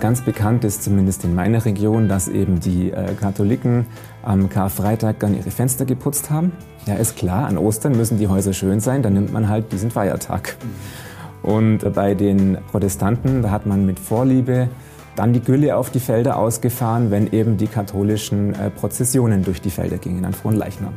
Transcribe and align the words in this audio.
Ganz 0.00 0.20
bekannt 0.20 0.64
ist 0.64 0.84
zumindest 0.84 1.24
in 1.24 1.34
meiner 1.34 1.64
Region, 1.64 2.08
dass 2.08 2.28
eben 2.28 2.60
die 2.60 2.92
äh, 2.92 3.14
Katholiken 3.14 3.84
am 4.22 4.48
Karfreitag 4.48 5.18
dann 5.18 5.36
ihre 5.36 5.50
Fenster 5.50 5.84
geputzt 5.84 6.30
haben. 6.30 6.52
Ja, 6.86 6.94
ist 6.94 7.16
klar, 7.16 7.46
an 7.48 7.58
Ostern 7.58 7.96
müssen 7.96 8.16
die 8.16 8.28
Häuser 8.28 8.52
schön 8.52 8.78
sein, 8.78 9.02
dann 9.02 9.14
nimmt 9.14 9.32
man 9.32 9.48
halt 9.48 9.72
diesen 9.72 9.90
Feiertag. 9.90 10.56
Und 11.42 11.92
bei 11.94 12.14
den 12.14 12.58
Protestanten, 12.70 13.42
da 13.42 13.50
hat 13.50 13.66
man 13.66 13.86
mit 13.86 13.98
Vorliebe 13.98 14.68
dann 15.16 15.32
die 15.32 15.40
Gülle 15.40 15.76
auf 15.76 15.90
die 15.90 16.00
Felder 16.00 16.36
ausgefahren, 16.36 17.10
wenn 17.10 17.32
eben 17.32 17.56
die 17.56 17.66
katholischen 17.66 18.54
äh, 18.54 18.70
Prozessionen 18.70 19.42
durch 19.42 19.60
die 19.60 19.70
Felder 19.70 19.98
gingen 19.98 20.24
an 20.24 20.32
Fronleichnam 20.32 20.94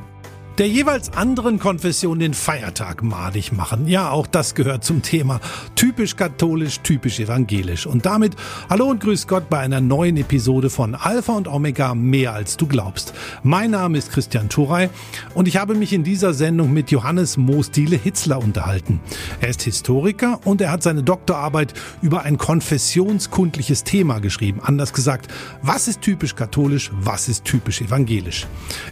der 0.61 0.69
jeweils 0.69 1.11
anderen 1.13 1.57
Konfession 1.57 2.19
den 2.19 2.35
Feiertag 2.35 3.01
madig 3.01 3.51
machen. 3.51 3.87
Ja, 3.87 4.11
auch 4.11 4.27
das 4.27 4.53
gehört 4.53 4.83
zum 4.83 5.01
Thema. 5.01 5.39
Typisch 5.73 6.15
katholisch, 6.15 6.81
typisch 6.81 7.19
evangelisch. 7.19 7.87
Und 7.87 8.05
damit 8.05 8.35
hallo 8.69 8.85
und 8.85 9.01
grüß 9.01 9.25
Gott 9.25 9.49
bei 9.49 9.57
einer 9.57 9.81
neuen 9.81 10.17
Episode 10.17 10.69
von 10.69 10.93
Alpha 10.93 11.33
und 11.33 11.47
Omega 11.47 11.95
mehr 11.95 12.33
als 12.33 12.57
du 12.57 12.67
glaubst. 12.67 13.15
Mein 13.41 13.71
Name 13.71 13.97
ist 13.97 14.11
Christian 14.11 14.49
Turey 14.49 14.89
und 15.33 15.47
ich 15.47 15.57
habe 15.57 15.73
mich 15.73 15.93
in 15.93 16.03
dieser 16.03 16.35
Sendung 16.35 16.71
mit 16.71 16.91
Johannes 16.91 17.37
Moosdiele 17.37 17.95
Hitzler 17.95 18.37
unterhalten. 18.37 18.99
Er 19.39 19.49
ist 19.49 19.63
Historiker 19.63 20.41
und 20.45 20.61
er 20.61 20.71
hat 20.71 20.83
seine 20.83 21.01
Doktorarbeit 21.01 21.73
über 22.03 22.21
ein 22.21 22.37
konfessionskundliches 22.37 23.83
Thema 23.83 24.19
geschrieben. 24.19 24.59
Anders 24.61 24.93
gesagt, 24.93 25.27
was 25.63 25.87
ist 25.87 26.01
typisch 26.01 26.35
katholisch, 26.35 26.91
was 26.93 27.29
ist 27.29 27.45
typisch 27.45 27.81
evangelisch? 27.81 28.45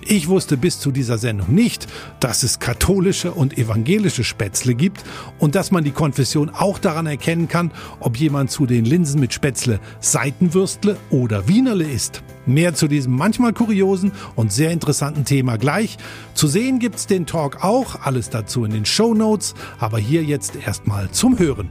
Ich 0.08 0.30
wusste 0.30 0.58
bis 0.58 0.80
zu 0.80 0.90
dieser 0.90 1.20
Sendung 1.20 1.59
nicht, 1.60 1.88
dass 2.22 2.44
es 2.44 2.60
katholische 2.60 3.34
und 3.34 3.58
evangelische 3.58 4.24
Spätzle 4.24 4.76
gibt 4.76 5.04
und 5.40 5.56
dass 5.56 5.72
man 5.72 5.84
die 5.84 5.92
Konfession 5.92 6.50
auch 6.50 6.80
daran 6.80 7.06
erkennen 7.06 7.50
kann, 7.50 7.72
ob 8.00 8.16
jemand 8.16 8.50
zu 8.50 8.66
den 8.66 8.86
Linsen 8.86 9.20
mit 9.20 9.34
Spätzle 9.34 9.82
Seitenwürstle 10.00 10.96
oder 11.10 11.50
Wienerle 11.50 11.84
isst. 11.84 12.24
Mehr 12.46 12.76
zu 12.76 12.88
diesem 12.88 13.14
manchmal 13.14 13.52
kuriosen 13.52 14.14
und 14.38 14.54
sehr 14.54 14.72
interessanten 14.72 15.26
Thema 15.26 15.58
gleich. 15.58 15.98
Zu 16.34 16.48
sehen 16.48 16.80
gibt's 16.80 17.08
den 17.08 17.26
Talk 17.26 17.62
auch, 17.62 18.04
alles 18.06 18.30
dazu 18.30 18.64
in 18.64 18.72
den 18.72 18.86
Show 18.86 19.14
Notes, 19.14 19.54
aber 19.80 20.00
hier 20.00 20.24
jetzt 20.24 20.56
erstmal 20.56 21.12
zum 21.12 21.38
Hören. 21.40 21.70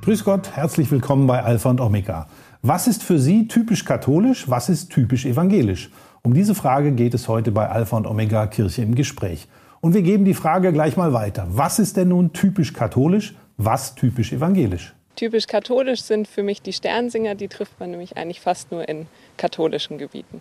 Grüß 0.00 0.24
Gott, 0.24 0.50
herzlich 0.54 0.90
willkommen 0.90 1.26
bei 1.26 1.42
Alpha 1.42 1.68
und 1.68 1.82
Omega. 1.82 2.26
Was 2.62 2.86
ist 2.86 3.02
für 3.02 3.18
Sie 3.18 3.48
typisch 3.48 3.84
katholisch, 3.84 4.48
was 4.48 4.70
ist 4.70 4.88
typisch 4.88 5.26
evangelisch? 5.26 5.90
Um 6.26 6.32
diese 6.32 6.54
Frage 6.54 6.92
geht 6.92 7.12
es 7.12 7.28
heute 7.28 7.52
bei 7.52 7.68
Alpha 7.68 7.98
und 7.98 8.06
Omega 8.06 8.46
Kirche 8.46 8.80
im 8.80 8.94
Gespräch. 8.94 9.46
Und 9.82 9.92
wir 9.92 10.00
geben 10.00 10.24
die 10.24 10.32
Frage 10.32 10.72
gleich 10.72 10.96
mal 10.96 11.12
weiter. 11.12 11.46
Was 11.50 11.78
ist 11.78 11.98
denn 11.98 12.08
nun 12.08 12.32
typisch 12.32 12.72
katholisch, 12.72 13.34
was 13.58 13.94
typisch 13.94 14.32
evangelisch? 14.32 14.94
Typisch 15.16 15.46
katholisch 15.46 16.00
sind 16.00 16.26
für 16.26 16.42
mich 16.42 16.62
die 16.62 16.72
Sternsinger, 16.72 17.34
die 17.34 17.48
trifft 17.48 17.78
man 17.78 17.90
nämlich 17.90 18.16
eigentlich 18.16 18.40
fast 18.40 18.72
nur 18.72 18.88
in 18.88 19.06
katholischen 19.36 19.98
Gebieten. 19.98 20.40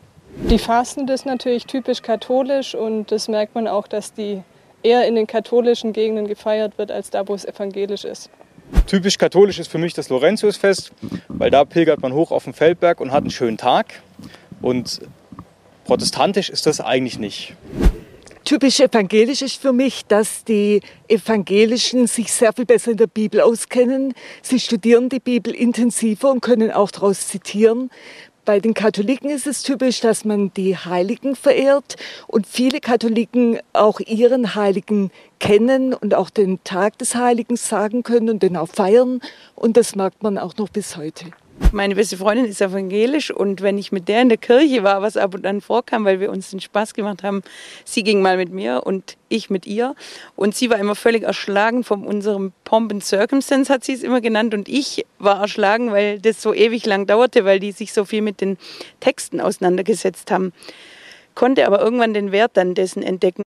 Die 0.50 0.58
Fasten 0.58 1.06
ist 1.10 1.26
natürlich 1.26 1.66
typisch 1.66 2.02
katholisch 2.02 2.76
und 2.76 3.12
das 3.12 3.28
merkt 3.28 3.54
man 3.54 3.68
auch, 3.68 3.90
dass 3.90 4.14
die 4.14 4.42
eher 4.84 5.06
in 5.06 5.16
den 5.16 5.28
katholischen 5.28 5.92
Gegenden 5.92 6.30
gefeiert 6.30 6.78
wird, 6.78 6.92
als 6.92 7.10
da, 7.10 7.28
wo 7.28 7.36
es 7.36 7.44
evangelisch 7.44 8.06
ist. 8.06 8.30
Typisch 8.88 9.18
katholisch 9.18 9.60
ist 9.60 9.68
für 9.68 9.80
mich 9.80 9.94
das 9.94 10.08
Laurentiusfest, 10.08 10.94
weil 11.28 11.52
da 11.52 11.66
pilgert 11.66 12.02
man 12.02 12.14
hoch 12.14 12.32
auf 12.32 12.46
den 12.46 12.54
Feldberg 12.54 13.02
und 13.02 13.12
hat 13.12 13.24
einen 13.24 13.32
schönen 13.32 13.58
Tag. 13.58 14.02
Und 14.62 15.02
Protestantisch 15.86 16.50
ist 16.50 16.66
das 16.66 16.80
eigentlich 16.80 17.20
nicht. 17.20 17.56
Typisch 18.46 18.82
evangelisch 18.82 19.42
ist 19.42 19.62
für 19.62 19.72
mich, 19.72 20.06
dass 20.06 20.44
die 20.44 20.82
Evangelischen 21.08 22.08
sich 22.08 22.32
sehr 22.32 22.52
viel 22.52 22.66
besser 22.66 22.92
in 22.92 22.98
der 22.98 23.08
Bibel 23.08 23.40
auskennen. 23.40 24.14
Sie 24.42 24.60
studieren 24.60 25.08
die 25.08 25.22
Bibel 25.22 25.56
intensiver 25.56 26.30
und 26.30 26.42
können 26.42 26.70
auch 26.72 26.92
daraus 26.92 27.28
zitieren. 27.28 27.90
Bei 28.46 28.60
den 28.60 28.74
Katholiken 28.74 29.30
ist 29.30 29.48
es 29.48 29.64
typisch, 29.64 30.02
dass 30.02 30.26
man 30.26 30.54
die 30.54 30.76
Heiligen 30.76 31.38
verehrt 31.38 31.96
und 32.28 32.46
viele 32.46 32.82
Katholiken 32.82 33.60
auch 33.72 34.02
ihren 34.02 34.56
Heiligen 34.56 35.12
kennen 35.40 35.94
und 35.94 36.14
auch 36.14 36.30
den 36.30 36.62
Tag 36.66 36.98
des 36.98 37.16
Heiligen 37.16 37.56
sagen 37.56 38.04
können 38.04 38.30
und 38.30 38.44
den 38.44 38.58
auch 38.58 38.68
feiern. 38.68 39.22
Und 39.56 39.78
das 39.78 39.96
merkt 39.96 40.24
man 40.24 40.38
auch 40.38 40.58
noch 40.58 40.68
bis 40.68 40.98
heute. 40.98 41.28
Meine 41.72 41.96
beste 41.96 42.18
Freundin 42.18 42.46
ist 42.46 42.62
evangelisch 42.62 43.32
und 43.32 43.62
wenn 43.62 43.78
ich 43.78 43.92
mit 43.92 44.08
der 44.08 44.22
in 44.22 44.30
der 44.30 44.38
Kirche 44.38 44.84
war, 44.84 45.02
was 45.02 45.18
ab 45.18 45.34
und 45.34 45.46
an 45.46 45.62
vorkam, 45.62 46.06
weil 46.06 46.20
wir 46.20 46.32
uns 46.32 46.52
den 46.52 46.60
Spaß 46.60 46.94
gemacht 46.94 47.24
haben, 47.24 47.42
sie 47.86 48.04
ging 48.04 48.22
mal 48.22 48.38
mit 48.38 48.52
mir 48.52 48.84
und 48.86 49.18
ich 49.30 49.50
mit 49.50 49.66
ihr 49.66 49.96
und 50.36 50.54
sie 50.56 50.70
war 50.70 50.78
immer 50.78 50.96
völlig 50.96 51.24
erschlagen 51.24 51.84
von 51.84 52.04
unserem 52.06 52.52
Pomp 52.64 52.92
and 52.92 53.04
Circumstance, 53.04 53.74
hat 53.74 53.84
sie 53.84 53.94
es 53.94 54.04
immer 54.04 54.22
genannt 54.22 54.54
und 54.54 54.70
ich 54.70 55.06
war 55.18 55.42
erschlagen, 55.42 55.92
weil 55.92 56.20
das 56.20 56.42
so 56.42 56.54
ewig 56.54 56.86
lang 56.86 57.08
dauerte, 57.08 57.46
weil 57.46 57.60
die 57.60 57.72
sich 57.72 57.94
so 57.94 58.06
viel 58.06 58.22
mit 58.22 58.42
den 58.42 58.58
Texten 59.00 59.42
auseinandergesetzt 59.42 60.30
haben, 60.30 60.54
konnte 61.34 61.66
aber 61.66 61.82
irgendwann 61.82 62.14
den 62.14 62.32
Wert 62.32 62.52
dann 62.56 62.76
dessen 62.76 63.02
entdecken. 63.02 63.44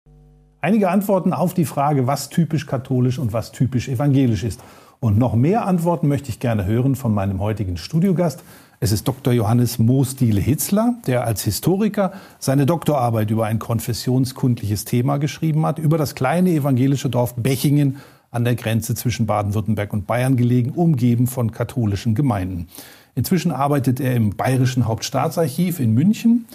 Einige 0.64 0.88
Antworten 0.88 1.34
auf 1.34 1.52
die 1.52 1.66
Frage, 1.66 2.06
was 2.06 2.30
typisch 2.30 2.66
katholisch 2.66 3.18
und 3.18 3.34
was 3.34 3.52
typisch 3.52 3.86
evangelisch 3.86 4.44
ist. 4.44 4.60
Und 5.04 5.18
noch 5.18 5.34
mehr 5.34 5.66
Antworten 5.66 6.08
möchte 6.08 6.30
ich 6.30 6.40
gerne 6.40 6.64
hören 6.64 6.96
von 6.96 7.12
meinem 7.12 7.38
heutigen 7.38 7.76
Studiogast. 7.76 8.42
Es 8.80 8.90
ist 8.90 9.06
Dr. 9.06 9.34
Johannes 9.34 9.78
Moosdiele-Hitzler, 9.78 10.94
der 11.06 11.26
als 11.26 11.44
Historiker 11.44 12.14
seine 12.38 12.64
Doktorarbeit 12.64 13.30
über 13.30 13.44
ein 13.44 13.58
konfessionskundliches 13.58 14.86
Thema 14.86 15.18
geschrieben 15.18 15.66
hat, 15.66 15.78
über 15.78 15.98
das 15.98 16.14
kleine 16.14 16.52
evangelische 16.52 17.10
Dorf 17.10 17.34
Bechingen 17.34 17.98
an 18.30 18.44
der 18.44 18.54
Grenze 18.54 18.94
zwischen 18.94 19.26
Baden-Württemberg 19.26 19.92
und 19.92 20.06
Bayern 20.06 20.38
gelegen, 20.38 20.70
umgeben 20.70 21.26
von 21.26 21.52
katholischen 21.52 22.14
Gemeinden. 22.14 22.68
Inzwischen 23.14 23.52
arbeitet 23.52 24.00
er 24.00 24.14
im 24.14 24.30
Bayerischen 24.30 24.88
Hauptstaatsarchiv 24.88 25.80
in 25.80 25.92
München. 25.92 26.46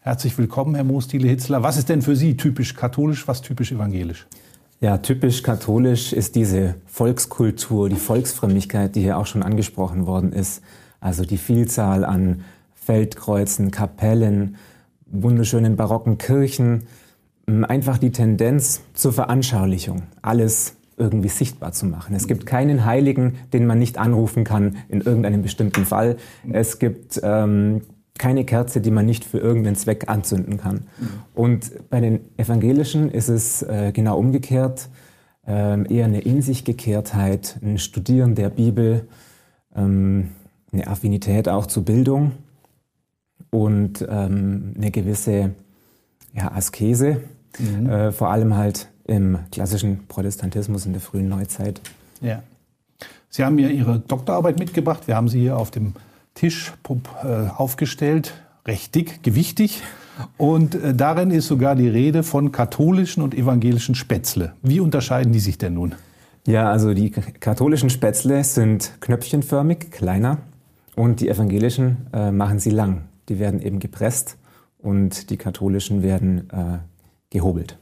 Herzlich 0.00 0.38
willkommen, 0.38 0.74
Herr 0.76 0.84
Moosdiele-Hitzler. 0.84 1.62
Was 1.62 1.76
ist 1.76 1.90
denn 1.90 2.00
für 2.00 2.16
Sie 2.16 2.38
typisch 2.38 2.74
katholisch, 2.74 3.28
was 3.28 3.42
typisch 3.42 3.70
evangelisch? 3.70 4.26
Ja, 4.80 4.98
typisch 4.98 5.42
katholisch 5.42 6.12
ist 6.12 6.36
diese 6.36 6.76
Volkskultur, 6.86 7.88
die 7.88 7.96
Volksfrömmigkeit, 7.96 8.94
die 8.94 9.00
hier 9.00 9.18
auch 9.18 9.26
schon 9.26 9.42
angesprochen 9.42 10.06
worden 10.06 10.32
ist. 10.32 10.62
Also 11.00 11.24
die 11.24 11.36
Vielzahl 11.36 12.04
an 12.04 12.44
Feldkreuzen, 12.74 13.72
Kapellen, 13.72 14.56
wunderschönen 15.06 15.74
barocken 15.74 16.16
Kirchen, 16.16 16.84
einfach 17.46 17.98
die 17.98 18.12
Tendenz 18.12 18.82
zur 18.94 19.12
Veranschaulichung, 19.12 20.02
alles 20.22 20.76
irgendwie 20.96 21.28
sichtbar 21.28 21.72
zu 21.72 21.86
machen. 21.86 22.14
Es 22.14 22.28
gibt 22.28 22.46
keinen 22.46 22.84
Heiligen, 22.84 23.34
den 23.52 23.66
man 23.66 23.80
nicht 23.80 23.98
anrufen 23.98 24.44
kann 24.44 24.76
in 24.88 25.00
irgendeinem 25.00 25.42
bestimmten 25.42 25.86
Fall. 25.86 26.16
Es 26.52 26.78
gibt 26.78 27.20
ähm, 27.22 27.82
keine 28.18 28.44
Kerze, 28.44 28.80
die 28.80 28.90
man 28.90 29.06
nicht 29.06 29.24
für 29.24 29.38
irgendeinen 29.38 29.76
Zweck 29.76 30.08
anzünden 30.08 30.58
kann. 30.58 30.86
Mhm. 30.98 31.08
Und 31.34 31.88
bei 31.90 32.00
den 32.00 32.20
Evangelischen 32.36 33.10
ist 33.10 33.28
es 33.28 33.62
äh, 33.62 33.92
genau 33.92 34.18
umgekehrt, 34.18 34.88
ähm, 35.46 35.86
eher 35.88 36.04
eine 36.04 36.20
In 36.20 36.42
sich 36.42 36.64
Gekehrtheit, 36.64 37.58
ein 37.62 37.78
Studieren 37.78 38.34
der 38.34 38.50
Bibel, 38.50 39.08
ähm, 39.74 40.30
eine 40.72 40.86
Affinität 40.86 41.48
auch 41.48 41.66
zur 41.66 41.84
Bildung 41.84 42.32
und 43.50 44.06
ähm, 44.08 44.74
eine 44.76 44.90
gewisse 44.90 45.52
ja, 46.34 46.52
Askese, 46.52 47.22
mhm. 47.58 47.88
äh, 47.88 48.12
vor 48.12 48.30
allem 48.30 48.56
halt 48.56 48.88
im 49.04 49.38
klassischen 49.50 50.06
Protestantismus 50.06 50.84
in 50.84 50.92
der 50.92 51.00
frühen 51.00 51.28
Neuzeit. 51.28 51.80
Ja. 52.20 52.42
Sie 53.30 53.44
haben 53.44 53.54
mir 53.54 53.70
Ihre 53.70 54.00
Doktorarbeit 54.00 54.58
mitgebracht. 54.58 55.06
Wir 55.06 55.16
haben 55.16 55.28
sie 55.28 55.40
hier 55.40 55.56
auf 55.56 55.70
dem 55.70 55.94
Tisch 56.38 56.72
äh, 57.24 57.48
aufgestellt, 57.48 58.32
recht 58.64 58.94
dick, 58.94 59.24
gewichtig. 59.24 59.82
Und 60.36 60.76
äh, 60.76 60.94
darin 60.94 61.32
ist 61.32 61.48
sogar 61.48 61.74
die 61.74 61.88
Rede 61.88 62.22
von 62.22 62.52
katholischen 62.52 63.24
und 63.24 63.34
evangelischen 63.34 63.96
Spätzle. 63.96 64.52
Wie 64.62 64.78
unterscheiden 64.78 65.32
die 65.32 65.40
sich 65.40 65.58
denn 65.58 65.74
nun? 65.74 65.96
Ja, 66.46 66.70
also 66.70 66.94
die 66.94 67.10
katholischen 67.10 67.90
Spätzle 67.90 68.44
sind 68.44 68.92
knöpfchenförmig, 69.00 69.90
kleiner, 69.90 70.38
und 70.94 71.20
die 71.20 71.28
evangelischen 71.28 72.06
äh, 72.12 72.30
machen 72.30 72.60
sie 72.60 72.70
lang. 72.70 73.02
Die 73.28 73.38
werden 73.40 73.60
eben 73.60 73.80
gepresst 73.80 74.36
und 74.78 75.30
die 75.30 75.36
katholischen 75.36 76.02
werden 76.02 76.48
äh, 76.50 76.78
gehobelt. 77.30 77.78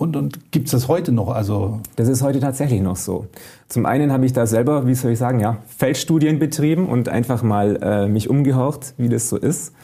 Und, 0.00 0.16
und 0.16 0.50
gibt 0.50 0.64
es 0.64 0.72
das 0.72 0.88
heute 0.88 1.12
noch? 1.12 1.28
Also 1.28 1.80
das 1.96 2.08
ist 2.08 2.22
heute 2.22 2.40
tatsächlich 2.40 2.80
noch 2.80 2.96
so. 2.96 3.26
Zum 3.68 3.84
einen 3.84 4.12
habe 4.12 4.24
ich 4.24 4.32
da 4.32 4.46
selber, 4.46 4.86
wie 4.86 4.94
soll 4.94 5.12
ich 5.12 5.18
sagen, 5.18 5.40
ja, 5.40 5.58
Feldstudien 5.76 6.38
betrieben 6.38 6.88
und 6.88 7.10
einfach 7.10 7.42
mal 7.42 7.78
äh, 7.82 8.08
mich 8.08 8.30
umgehorcht, 8.30 8.94
wie 8.96 9.10
das 9.10 9.28
so 9.28 9.36
ist. 9.36 9.74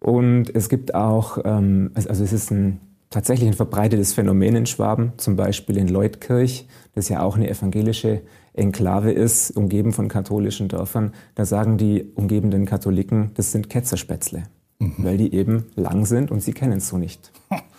Und 0.00 0.52
es 0.52 0.68
gibt 0.68 0.96
auch, 0.96 1.38
ähm, 1.44 1.92
also 1.94 2.24
es 2.24 2.32
ist 2.32 2.50
ein 2.50 2.80
tatsächlich 3.10 3.48
ein 3.48 3.54
verbreitetes 3.54 4.14
Phänomen 4.14 4.56
in 4.56 4.66
Schwaben, 4.66 5.12
zum 5.16 5.36
Beispiel 5.36 5.76
in 5.76 5.86
Leutkirch, 5.86 6.66
das 6.96 7.08
ja 7.08 7.22
auch 7.22 7.36
eine 7.36 7.48
evangelische 7.48 8.22
Enklave 8.54 9.12
ist, 9.12 9.52
umgeben 9.52 9.92
von 9.92 10.08
katholischen 10.08 10.66
Dörfern. 10.66 11.12
Da 11.36 11.44
sagen 11.44 11.78
die 11.78 12.04
umgebenden 12.16 12.66
Katholiken, 12.66 13.30
das 13.34 13.52
sind 13.52 13.70
Ketzerspätzle, 13.70 14.42
mhm. 14.80 14.94
weil 14.98 15.18
die 15.18 15.32
eben 15.32 15.66
lang 15.76 16.04
sind 16.04 16.32
und 16.32 16.42
sie 16.42 16.52
kennen 16.52 16.78
es 16.78 16.88
so 16.88 16.98
nicht. 16.98 17.30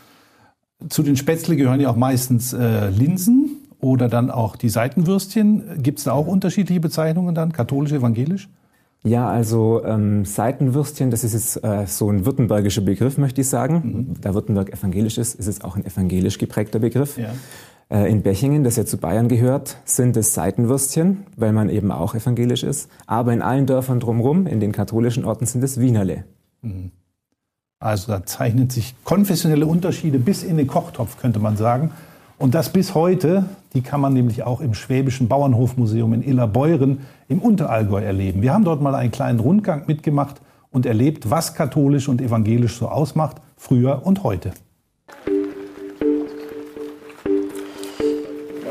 Zu 0.89 1.03
den 1.03 1.15
Spätzle 1.15 1.55
gehören 1.55 1.79
ja 1.79 1.89
auch 1.89 1.95
meistens 1.95 2.53
äh, 2.53 2.89
Linsen 2.89 3.57
oder 3.79 4.07
dann 4.07 4.31
auch 4.31 4.55
die 4.55 4.69
Seitenwürstchen. 4.69 5.81
Gibt 5.81 5.99
es 5.99 6.05
da 6.05 6.13
auch 6.13 6.27
unterschiedliche 6.27 6.79
Bezeichnungen 6.79 7.35
dann, 7.35 7.51
katholisch, 7.51 7.91
evangelisch? 7.91 8.49
Ja, 9.05 9.27
also 9.29 9.83
ähm, 9.83 10.23
Seitenwürstchen, 10.23 11.11
das 11.11 11.25
ist 11.25 11.33
jetzt 11.33 11.63
äh, 11.63 11.85
so 11.87 12.09
ein 12.09 12.25
württembergischer 12.25 12.81
Begriff, 12.81 13.17
möchte 13.17 13.41
ich 13.41 13.49
sagen. 13.49 13.81
Mhm. 13.83 14.21
Da 14.21 14.33
Württemberg 14.33 14.71
evangelisch 14.71 15.17
ist, 15.17 15.35
ist 15.35 15.47
es 15.47 15.61
auch 15.61 15.75
ein 15.75 15.85
evangelisch 15.85 16.37
geprägter 16.37 16.79
Begriff. 16.79 17.17
Ja. 17.17 17.33
Äh, 17.89 18.09
in 18.09 18.21
Bechingen, 18.21 18.63
das 18.63 18.77
ja 18.77 18.85
zu 18.85 18.97
Bayern 18.97 19.27
gehört, 19.27 19.77
sind 19.83 20.15
es 20.15 20.33
Seitenwürstchen, 20.33 21.25
weil 21.35 21.51
man 21.51 21.69
eben 21.69 21.91
auch 21.91 22.15
evangelisch 22.15 22.63
ist. 22.63 22.89
Aber 23.05 23.33
in 23.33 23.41
allen 23.41 23.65
Dörfern 23.65 23.99
drumherum, 23.99 24.47
in 24.47 24.61
den 24.61 24.71
katholischen 24.71 25.25
Orten, 25.25 25.45
sind 25.45 25.63
es 25.65 25.81
Wienerle. 25.81 26.23
Mhm. 26.61 26.91
Also 27.83 28.13
da 28.13 28.25
zeichnen 28.25 28.69
sich 28.69 28.95
konfessionelle 29.03 29.65
Unterschiede 29.65 30.17
bis 30.17 30.41
in 30.43 30.55
den 30.55 30.67
Kochtopf, 30.67 31.17
könnte 31.19 31.39
man 31.39 31.57
sagen. 31.57 31.91
Und 32.37 32.55
das 32.55 32.71
bis 32.71 32.95
heute, 32.95 33.43
die 33.73 33.81
kann 33.81 33.99
man 33.99 34.13
nämlich 34.13 34.43
auch 34.43 34.61
im 34.61 34.73
Schwäbischen 34.73 35.27
Bauernhofmuseum 35.27 36.13
in 36.13 36.23
Illerbeuren 36.23 36.99
im 37.27 37.39
Unterallgäu 37.41 38.01
erleben. 38.01 38.41
Wir 38.41 38.53
haben 38.53 38.63
dort 38.63 38.81
mal 38.81 38.95
einen 38.95 39.11
kleinen 39.11 39.41
Rundgang 39.41 39.83
mitgemacht 39.85 40.37
und 40.71 40.85
erlebt, 40.85 41.29
was 41.29 41.55
katholisch 41.55 42.07
und 42.07 42.21
evangelisch 42.21 42.77
so 42.77 42.87
ausmacht, 42.87 43.41
früher 43.57 44.05
und 44.05 44.23
heute. 44.23 44.53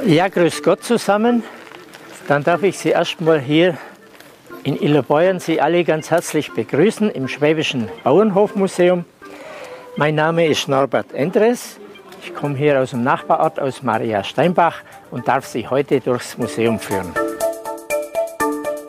Ja, 0.07 0.29
grüß 0.29 0.63
Gott 0.63 0.85
zusammen. 0.85 1.43
Dann 2.29 2.45
darf 2.45 2.63
ich 2.63 2.79
Sie 2.79 2.89
erstmal 2.89 3.41
hier 3.41 3.77
in 4.65 4.81
Illerbeuern 4.81 5.41
Sie 5.41 5.61
alle 5.61 5.85
ganz 5.85 6.11
herzlich 6.11 6.53
begrüßen 6.53 7.11
im 7.11 7.27
Schwäbischen 7.27 7.89
Bauernhofmuseum. 8.05 9.05
Mein 9.97 10.15
Name 10.15 10.47
ist 10.47 10.69
Norbert 10.69 11.13
Endres. 11.13 11.81
Ich 12.23 12.35
komme 12.35 12.57
hier 12.57 12.81
aus 12.81 12.91
dem 12.91 13.03
Nachbarort, 13.03 13.59
aus 13.59 13.83
Maria 13.83 14.23
Steinbach 14.23 14.83
und 15.11 15.27
darf 15.27 15.47
Sie 15.47 15.67
heute 15.67 16.01
durchs 16.01 16.39
Museum 16.39 16.79
führen. 16.79 17.13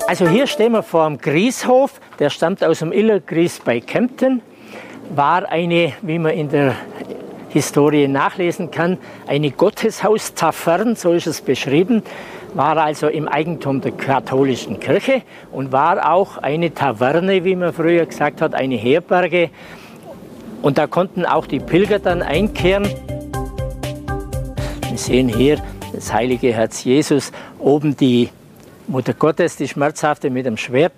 Also 0.07 0.27
hier 0.27 0.45
stehen 0.45 0.73
wir 0.73 0.83
vor 0.83 1.07
dem 1.07 1.17
Grieshof, 1.17 1.99
der 2.19 2.29
stammt 2.29 2.63
aus 2.63 2.79
dem 2.79 2.91
Illergries 2.91 3.59
bei 3.59 3.79
Kempten, 3.79 4.41
war 5.15 5.49
eine, 5.49 5.93
wie 6.01 6.19
man 6.19 6.33
in 6.33 6.49
der 6.49 6.75
Historie 7.53 8.07
nachlesen 8.07 8.71
kann, 8.71 8.97
eine 9.27 9.51
Gotteshaustavern, 9.51 10.95
so 10.95 11.13
ist 11.13 11.27
es 11.27 11.39
beschrieben, 11.39 12.01
war 12.55 12.77
also 12.77 13.07
im 13.07 13.27
Eigentum 13.27 13.79
der 13.79 13.91
katholischen 13.91 14.79
Kirche 14.79 15.21
und 15.51 15.71
war 15.71 16.11
auch 16.11 16.38
eine 16.39 16.73
Taverne, 16.73 17.44
wie 17.44 17.55
man 17.55 17.71
früher 17.71 18.07
gesagt 18.07 18.41
hat, 18.41 18.55
eine 18.55 18.75
Herberge. 18.75 19.51
Und 20.63 20.79
da 20.79 20.88
konnten 20.88 21.25
auch 21.25 21.45
die 21.45 21.59
Pilger 21.59 22.00
dann 22.00 22.23
einkehren. 22.23 22.89
Wir 24.89 24.97
sehen 24.97 25.29
hier 25.29 25.59
das 25.94 26.11
heilige 26.11 26.53
Herz 26.53 26.83
Jesus, 26.83 27.31
oben 27.59 27.95
die 27.95 28.29
Mutter 28.88 29.13
Gottes, 29.13 29.57
die 29.57 29.67
Schmerzhafte 29.67 30.31
mit 30.31 30.47
dem 30.47 30.57
Schwert. 30.57 30.94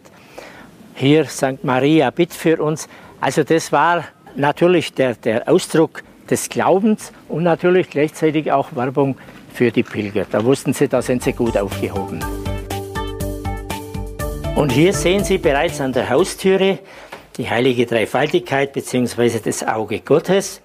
Hier 0.96 1.26
St. 1.26 1.64
Maria, 1.64 2.12
bitt 2.12 2.34
für 2.34 2.64
uns. 2.64 2.88
Also 3.20 3.44
das 3.44 3.74
war 3.74 4.06
natürlich 4.38 4.94
der, 4.94 5.16
der 5.16 5.50
Ausdruck 5.50 6.04
des 6.30 6.50
Glaubens 6.50 7.12
und 7.28 7.44
natürlich 7.44 7.90
gleichzeitig 7.90 8.52
auch 8.52 8.76
Werbung 8.76 9.18
für 9.54 9.72
die 9.72 9.84
Pilger. 9.84 10.26
Da 10.30 10.44
wussten 10.44 10.74
sie, 10.74 10.88
da 10.88 11.02
sind 11.02 11.24
sie 11.24 11.34
gut 11.34 11.58
aufgehoben. 11.58 12.24
Und 14.56 14.72
hier 14.72 14.94
sehen 14.94 15.24
Sie 15.24 15.38
bereits 15.38 15.82
an 15.82 15.92
der 15.92 16.10
Haustüre 16.10 16.80
die 17.38 17.50
heilige 17.50 17.86
Dreifaltigkeit 17.86 18.72
bzw. 18.72 19.40
das 19.44 19.68
Auge 19.68 20.00
Gottes. 20.00 20.62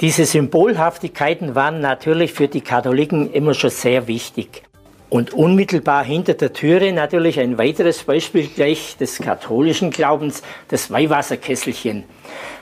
Diese 0.00 0.24
Symbolhaftigkeiten 0.24 1.56
waren 1.56 1.80
natürlich 1.80 2.32
für 2.32 2.46
die 2.46 2.60
Katholiken 2.60 3.32
immer 3.32 3.54
schon 3.54 3.70
sehr 3.70 4.06
wichtig. 4.06 4.62
Und 5.10 5.32
unmittelbar 5.32 6.04
hinter 6.04 6.34
der 6.34 6.52
Türe 6.52 6.92
natürlich 6.92 7.40
ein 7.40 7.58
weiteres 7.58 8.04
Beispiel 8.04 8.46
gleich 8.46 8.96
des 8.98 9.18
katholischen 9.18 9.90
Glaubens, 9.90 10.42
das 10.68 10.90
Weihwasserkesselchen. 10.92 12.04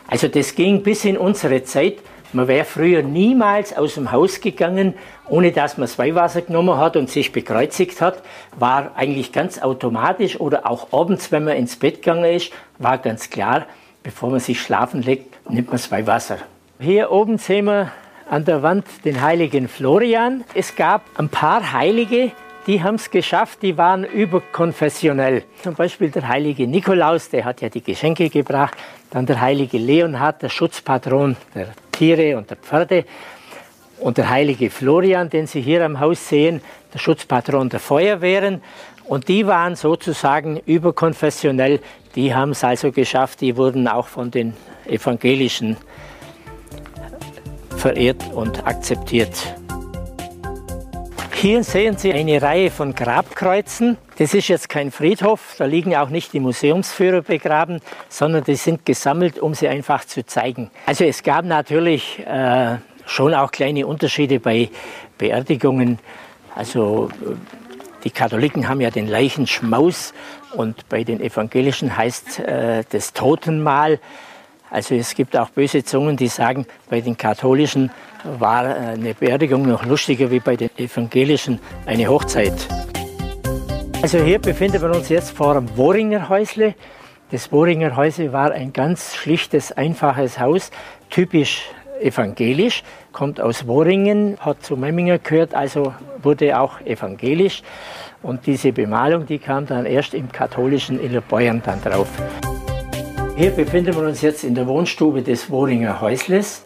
Also 0.06 0.29
das 0.29 0.55
ging 0.55 0.82
bis 0.82 1.05
in 1.05 1.19
unsere 1.19 1.64
Zeit. 1.64 1.99
Man 2.37 2.49
wäre 2.49 2.67
früher 2.67 3.03
niemals 3.03 3.75
aus 3.75 3.94
dem 3.94 4.12
Haus 4.12 4.43
gegangen, 4.43 4.93
ohne 5.27 5.53
dass 5.53 5.79
man 5.79 5.87
das 5.87 5.99
Weihwasser 5.99 6.43
genommen 6.43 6.77
hat 6.77 6.94
und 6.99 7.09
sich 7.09 7.33
bekreuzigt 7.33 8.03
hat. 8.03 8.23
War 8.59 8.91
eigentlich 8.94 9.33
ganz 9.33 9.62
automatisch 9.62 10.38
oder 10.38 10.71
auch 10.71 10.93
abends, 10.93 11.33
wenn 11.33 11.44
man 11.44 11.56
ins 11.56 11.77
Bett 11.77 12.03
gegangen 12.03 12.27
ist, 12.27 12.53
war 12.77 12.99
ganz 12.99 13.31
klar, 13.31 13.65
bevor 14.03 14.29
man 14.29 14.41
sich 14.41 14.61
schlafen 14.61 15.00
legt, 15.00 15.35
nimmt 15.49 15.69
man 15.69 15.79
das 15.79 15.91
Weihwasser. 15.91 16.37
Hier 16.79 17.11
oben 17.11 17.38
sehen 17.38 17.65
wir 17.65 17.91
an 18.29 18.44
der 18.44 18.62
Wand 18.62 18.85
den 19.06 19.23
heiligen 19.23 19.67
Florian. 19.67 20.44
Es 20.53 20.77
gab 20.77 21.05
ein 21.17 21.31
paar 21.31 21.73
Heilige, 21.73 22.32
die 22.67 22.82
haben 22.82 22.97
es 22.97 23.11
geschafft, 23.11 23.62
die 23.62 23.79
waren 23.79 24.05
überkonfessionell. 24.05 25.44
Zum 25.62 25.75
Beispiel 25.75 26.11
der 26.11 26.29
heilige 26.29 26.67
Nikolaus, 26.67 27.31
der 27.31 27.47
hat 27.47 27.62
ja 27.62 27.71
die 27.71 27.82
Geschenke 27.82 28.29
gebracht. 28.29 28.77
Dann 29.11 29.25
der 29.25 29.41
heilige 29.41 29.79
Leonhard, 29.79 30.43
der 30.43 30.50
Schutzpatron 30.50 31.37
der 31.55 31.69
Tiere 31.96 32.37
und 32.37 32.50
der 32.50 32.56
Pferde. 32.56 33.04
Und 33.98 34.19
der 34.19 34.28
heilige 34.28 34.69
Florian, 34.70 35.31
den 35.31 35.46
Sie 35.46 35.62
hier 35.62 35.84
am 35.84 36.00
Haus 36.00 36.28
sehen, 36.28 36.60
der 36.93 36.98
Schutzpatron 36.98 37.70
der 37.70 37.81
Feuerwehren. 37.81 38.62
Und 39.04 39.28
die 39.28 39.46
waren 39.46 39.76
sozusagen 39.76 40.60
überkonfessionell. 40.66 41.81
Die 42.14 42.34
haben 42.34 42.50
es 42.50 42.62
also 42.64 42.93
geschafft, 42.93 43.40
die 43.40 43.56
wurden 43.56 43.88
auch 43.88 44.08
von 44.08 44.31
den 44.31 44.54
evangelischen 44.87 45.76
verehrt 47.76 48.25
und 48.34 48.66
akzeptiert. 48.66 49.56
Hier 51.38 51.62
sehen 51.65 51.99
Sie 51.99 52.15
eine 52.15 52.41
Reihe 52.41 52.71
von 52.71 52.94
Grabkreuzen. 52.94 53.99
Das 54.17 54.33
ist 54.33 54.49
jetzt 54.49 54.71
kein 54.71 54.91
Friedhof, 54.91 55.55
da 55.59 55.67
liegen 55.67 55.94
auch 55.94 56.09
nicht 56.09 56.33
die 56.33 56.41
Museumsführer 56.41 57.21
begraben, 57.21 57.81
sondern 58.09 58.43
die 58.43 58.55
sind 58.55 58.87
gesammelt, 58.87 59.38
um 59.38 59.53
sie 59.53 59.69
einfach 59.69 60.06
zu 60.06 60.25
zeigen. 60.25 60.71
Also 60.87 61.05
es 61.05 61.23
gab 61.23 61.44
natürlich 61.44 62.27
äh, 62.27 62.79
schon 63.05 63.35
auch 63.35 63.53
kleine 63.53 63.87
Unterschiede 63.87 64.41
bei 64.41 64.71
Beerdigungen. 65.19 65.99
Also 66.55 67.11
die 68.03 68.11
Katholiken 68.11 68.67
haben 68.67 68.81
ja 68.81 68.91
den 68.91 69.06
Leichenschmaus 69.06 70.15
und 70.55 70.89
bei 70.89 71.05
den 71.05 71.21
Evangelischen 71.21 71.99
heißt 71.99 72.39
äh, 72.39 72.85
das 72.89 73.12
Totenmahl. 73.12 74.00
Also 74.71 74.94
es 74.94 75.15
gibt 75.15 75.37
auch 75.37 75.50
böse 75.50 75.85
Zungen, 75.85 76.17
die 76.17 76.29
sagen, 76.29 76.67
bei 76.89 77.03
den 77.03 77.19
Katholischen 77.19 77.91
war 78.38 78.64
eine 78.64 79.14
Beerdigung 79.14 79.67
noch 79.67 79.84
lustiger 79.84 80.31
wie 80.31 80.40
bei 80.40 80.56
den 80.56 80.70
Evangelischen 80.76 81.61
eine 81.87 82.06
Hochzeit. 82.08 82.55
Also 84.02 84.19
hier 84.19 84.38
befinden 84.38 84.81
wir 84.82 84.90
uns 84.90 85.08
jetzt 85.08 85.31
vor 85.31 85.55
dem 85.55 85.76
Woringer 85.76 86.29
Häusle. 86.29 86.74
Das 87.31 87.51
Woringer 87.51 87.96
Häusle 87.96 88.32
war 88.32 88.53
ein 88.53 88.72
ganz 88.72 89.15
schlichtes, 89.15 89.72
einfaches 89.72 90.39
Haus, 90.39 90.70
typisch 91.10 91.62
evangelisch, 92.01 92.82
kommt 93.12 93.41
aus 93.41 93.67
Woringen, 93.67 94.36
hat 94.39 94.62
zu 94.62 94.77
Memminger 94.77 95.19
gehört, 95.19 95.55
also 95.55 95.94
wurde 96.22 96.58
auch 96.58 96.81
evangelisch. 96.82 97.62
Und 98.22 98.46
diese 98.46 98.72
Bemalung, 98.72 99.27
die 99.27 99.39
kam 99.39 99.67
dann 99.67 99.86
erst 99.86 100.15
im 100.15 100.31
katholischen 100.31 101.03
Illerbeuern 101.03 101.62
dann 101.65 101.81
drauf. 101.82 102.08
Hier 103.36 103.51
befinden 103.51 103.94
wir 103.94 104.03
uns 104.03 104.22
jetzt 104.22 104.44
in 104.44 104.55
der 104.55 104.67
Wohnstube 104.67 105.22
des 105.22 105.51
Woringer 105.51 106.01
Häusles. 106.01 106.66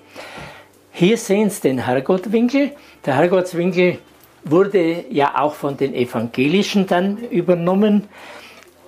Hier 0.92 1.16
sehen 1.16 1.50
Sie 1.50 1.62
den 1.62 1.87
Herrgottwinkel. 1.87 2.73
Der 3.06 3.16
Herrgottswinkel 3.16 3.99
wurde 4.44 5.04
ja 5.11 5.38
auch 5.38 5.54
von 5.54 5.76
den 5.76 5.94
Evangelischen 5.94 6.87
dann 6.87 7.18
übernommen. 7.18 8.09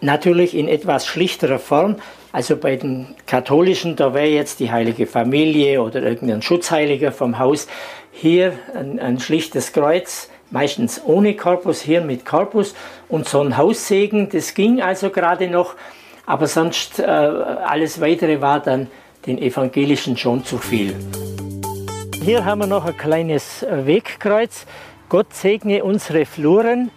Natürlich 0.00 0.56
in 0.56 0.68
etwas 0.68 1.06
schlichterer 1.06 1.58
Form. 1.58 1.96
Also 2.32 2.56
bei 2.56 2.76
den 2.76 3.14
Katholischen, 3.26 3.94
da 3.94 4.14
wäre 4.14 4.26
jetzt 4.26 4.58
die 4.58 4.72
heilige 4.72 5.06
Familie 5.06 5.82
oder 5.82 6.02
irgendein 6.02 6.42
Schutzheiliger 6.42 7.12
vom 7.12 7.38
Haus. 7.38 7.68
Hier 8.10 8.54
ein, 8.74 8.98
ein 8.98 9.20
schlichtes 9.20 9.72
Kreuz, 9.72 10.28
meistens 10.50 11.00
ohne 11.04 11.34
Korpus, 11.34 11.82
hier 11.82 12.00
mit 12.00 12.24
Korpus 12.24 12.74
und 13.08 13.28
so 13.28 13.40
ein 13.40 13.56
Haussegen, 13.56 14.28
das 14.30 14.54
ging 14.54 14.82
also 14.82 15.10
gerade 15.10 15.48
noch. 15.48 15.74
Aber 16.26 16.46
sonst 16.46 16.98
äh, 16.98 17.04
alles 17.04 18.00
weitere 18.00 18.40
war 18.40 18.60
dann 18.60 18.88
den 19.26 19.38
Evangelischen 19.38 20.16
schon 20.16 20.44
zu 20.44 20.58
viel. 20.58 20.94
Hier 22.24 22.44
haben 22.44 22.60
wir 22.60 22.68
noch 22.68 22.84
ein 22.84 22.96
kleines 22.96 23.64
äh, 23.64 23.84
Wegkreuz. 23.84 24.66
Gott 25.08 25.34
segne 25.34 25.82
unsere 25.82 26.24
Fluren. 26.24 26.92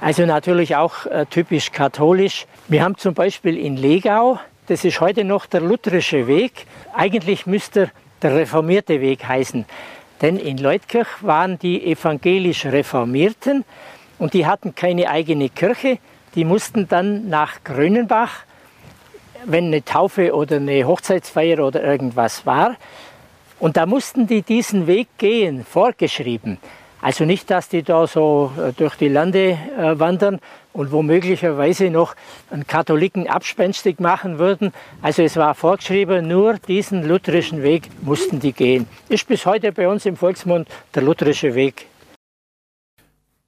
Also 0.00 0.24
natürlich 0.24 0.74
auch 0.74 1.04
äh, 1.04 1.26
typisch 1.26 1.70
katholisch. 1.70 2.46
Wir 2.66 2.82
haben 2.82 2.96
zum 2.96 3.12
Beispiel 3.12 3.58
in 3.58 3.76
Legau, 3.76 4.38
das 4.68 4.86
ist 4.86 5.02
heute 5.02 5.24
noch 5.24 5.44
der 5.44 5.60
lutherische 5.60 6.26
Weg. 6.28 6.64
Eigentlich 6.94 7.44
müsste 7.44 7.90
der 8.22 8.34
reformierte 8.34 9.02
Weg 9.02 9.28
heißen. 9.28 9.66
Denn 10.22 10.38
in 10.38 10.56
Leutkirch 10.56 11.08
waren 11.20 11.58
die 11.58 11.84
evangelisch 11.84 12.64
Reformierten 12.64 13.66
und 14.18 14.32
die 14.32 14.46
hatten 14.46 14.74
keine 14.74 15.10
eigene 15.10 15.50
Kirche, 15.50 15.98
die 16.36 16.46
mussten 16.46 16.88
dann 16.88 17.28
nach 17.28 17.64
Grönenbach, 17.64 18.44
wenn 19.44 19.66
eine 19.66 19.84
Taufe 19.84 20.34
oder 20.34 20.56
eine 20.56 20.86
Hochzeitsfeier 20.86 21.58
oder 21.58 21.82
irgendwas 21.84 22.46
war. 22.46 22.76
Und 23.62 23.76
da 23.76 23.86
mussten 23.86 24.26
die 24.26 24.42
diesen 24.42 24.88
Weg 24.88 25.06
gehen, 25.18 25.64
vorgeschrieben. 25.64 26.58
Also 27.00 27.24
nicht, 27.24 27.48
dass 27.48 27.68
die 27.68 27.84
da 27.84 28.08
so 28.08 28.50
äh, 28.58 28.72
durch 28.72 28.96
die 28.96 29.06
Lande 29.06 29.56
äh, 29.78 30.00
wandern 30.00 30.40
und 30.72 30.90
womöglicherweise 30.90 31.88
noch 31.88 32.16
einen 32.50 32.66
Katholiken 32.66 33.28
abspenstig 33.28 34.00
machen 34.00 34.40
würden. 34.40 34.72
Also 35.00 35.22
es 35.22 35.36
war 35.36 35.54
vorgeschrieben, 35.54 36.26
nur 36.26 36.54
diesen 36.54 37.06
lutherischen 37.06 37.62
Weg 37.62 37.88
mussten 38.02 38.40
die 38.40 38.52
gehen. 38.52 38.88
Ist 39.08 39.28
bis 39.28 39.46
heute 39.46 39.70
bei 39.70 39.86
uns 39.86 40.06
im 40.06 40.16
Volksmund 40.16 40.66
der 40.92 41.04
lutherische 41.04 41.54
Weg. 41.54 41.86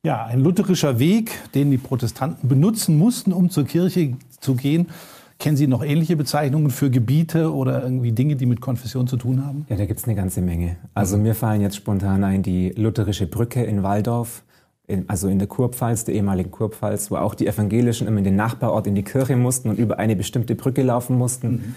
Ja, 0.04 0.26
ein 0.26 0.44
lutherischer 0.44 1.00
Weg, 1.00 1.33
den 1.54 1.73
die 1.73 1.78
Protestanten 1.78 2.49
benutzen 2.49 2.99
mussten, 2.99 3.33
um 3.33 3.50
zur 3.50 3.64
Kirche 3.64 4.16
zu 4.38 4.54
gehen. 4.54 4.90
Kennen 5.38 5.57
Sie 5.57 5.67
noch 5.67 5.85
ähnliche 5.85 6.17
Bezeichnungen 6.17 6.71
für 6.71 6.91
Gebiete 6.91 7.53
oder 7.53 7.83
irgendwie 7.83 8.12
Dinge, 8.12 8.37
die 8.37 8.47
mit 8.47 8.61
Konfession 8.61 9.07
zu 9.07 9.17
tun 9.17 9.45
haben? 9.45 9.67
Ja, 9.69 9.76
da 9.76 9.85
gibt 9.85 9.99
es 9.99 10.07
eine 10.07 10.14
ganze 10.14 10.41
Menge. 10.41 10.76
Also 10.95 11.17
mir 11.19 11.35
fallen 11.35 11.61
jetzt 11.61 11.76
spontan 11.76 12.25
ein 12.25 12.43
die 12.43 12.71
lutherische 12.71 13.26
Brücke 13.26 13.62
in 13.64 13.83
Waldorf, 13.83 14.43
in, 14.87 15.09
also 15.09 15.29
in 15.29 15.38
der 15.38 15.49
Kurpfalz, 15.49 16.05
der 16.05 16.14
ehemaligen 16.14 16.50
Kurpfalz, 16.50 17.11
wo 17.11 17.17
auch 17.17 17.35
die 17.35 17.47
Evangelischen 17.47 18.07
immer 18.07 18.19
in 18.19 18.25
den 18.25 18.37
Nachbarort 18.37 18.87
in 18.87 18.95
die 18.95 19.03
Kirche 19.03 19.37
mussten 19.37 19.71
und 19.71 19.79
über 19.79 19.99
eine 19.99 20.14
bestimmte 20.14 20.55
Brücke 20.55 20.83
laufen 20.83 21.19
mussten. 21.19 21.50
Mhm. 21.50 21.75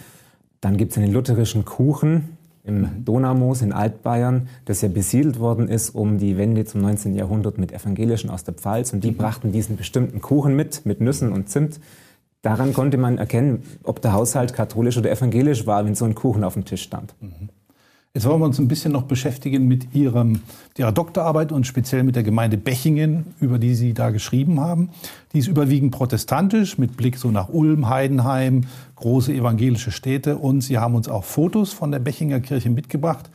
Dann 0.62 0.78
gibt 0.78 0.92
es 0.92 0.98
einen 0.98 1.12
lutherischen 1.12 1.66
Kuchen 1.66 2.38
im 2.64 2.82
mhm. 2.82 3.06
Donaumoos 3.06 3.62
in 3.62 3.72
Altbayern, 3.72 4.50
das 4.66 4.82
ja 4.82 4.90
besiedelt 4.90 5.40
worden 5.40 5.70
ist 5.70 5.92
um 5.92 6.18
die 6.18 6.38
Wende 6.38 6.66
zum 6.66 6.82
19. 6.82 7.16
Jahrhundert 7.16 7.58
mit 7.58 7.72
Evangelischen 7.72 8.30
aus 8.30 8.44
der 8.44 8.54
Pfalz. 8.54 8.94
Und 8.94 9.04
die 9.04 9.12
mhm. 9.12 9.18
brachten 9.18 9.52
diesen 9.52 9.78
bestimmten 9.78 10.22
Kuchen 10.22 10.56
mit, 10.56 10.86
mit 10.86 11.02
Nüssen 11.02 11.32
und 11.32 11.50
Zimt. 11.50 11.80
Daran 12.42 12.74
konnte 12.74 12.98
man 12.98 13.18
erkennen, 13.18 13.64
ob 13.84 14.02
der 14.02 14.14
Haushalt 14.14 14.54
katholisch 14.54 14.98
oder 14.98 15.12
evangelisch 15.12 15.66
war, 15.66 15.86
wenn 15.86 15.96
so 15.96 16.06
ein 16.06 16.16
Kuchen 16.16 16.44
auf 16.44 16.54
dem 16.54 16.66
Tisch 16.66 16.84
stand. 16.84 17.16
Mhm. 17.20 17.50
Jetzt 18.18 18.26
wollen 18.26 18.42
wir 18.42 18.46
uns 18.46 18.58
ein 18.58 18.68
bisschen 18.68 18.94
noch 18.94 19.04
beschäftigen 19.04 19.68
mit 19.68 19.94
Ihrem, 19.94 20.42
Ihrer 20.76 20.92
Doktorarbeit 20.92 21.52
und 21.52 21.68
speziell 21.68 22.02
mit 22.02 22.16
der 22.16 22.24
Gemeinde 22.24 22.58
Bechingen, 22.58 23.28
über 23.40 23.60
die 23.60 23.76
Sie 23.76 23.94
da 23.94 24.10
geschrieben 24.10 24.60
haben. 24.60 24.90
Die 25.34 25.38
ist 25.38 25.48
überwiegend 25.48 25.92
protestantisch, 25.92 26.80
mit 26.80 26.98
Blick 26.98 27.18
so 27.18 27.30
nach 27.30 27.50
Ulm, 27.50 27.90
Heidenheim, 27.90 28.64
große 28.96 29.32
evangelische 29.34 29.92
Städte. 29.92 30.38
Und 30.38 30.62
Sie 30.62 30.80
haben 30.80 30.96
uns 30.96 31.08
auch 31.08 31.26
Fotos 31.26 31.74
von 31.74 31.92
der 31.92 32.00
Bechinger 32.00 32.40
Kirche 32.40 32.72
mitgebracht. 32.72 33.30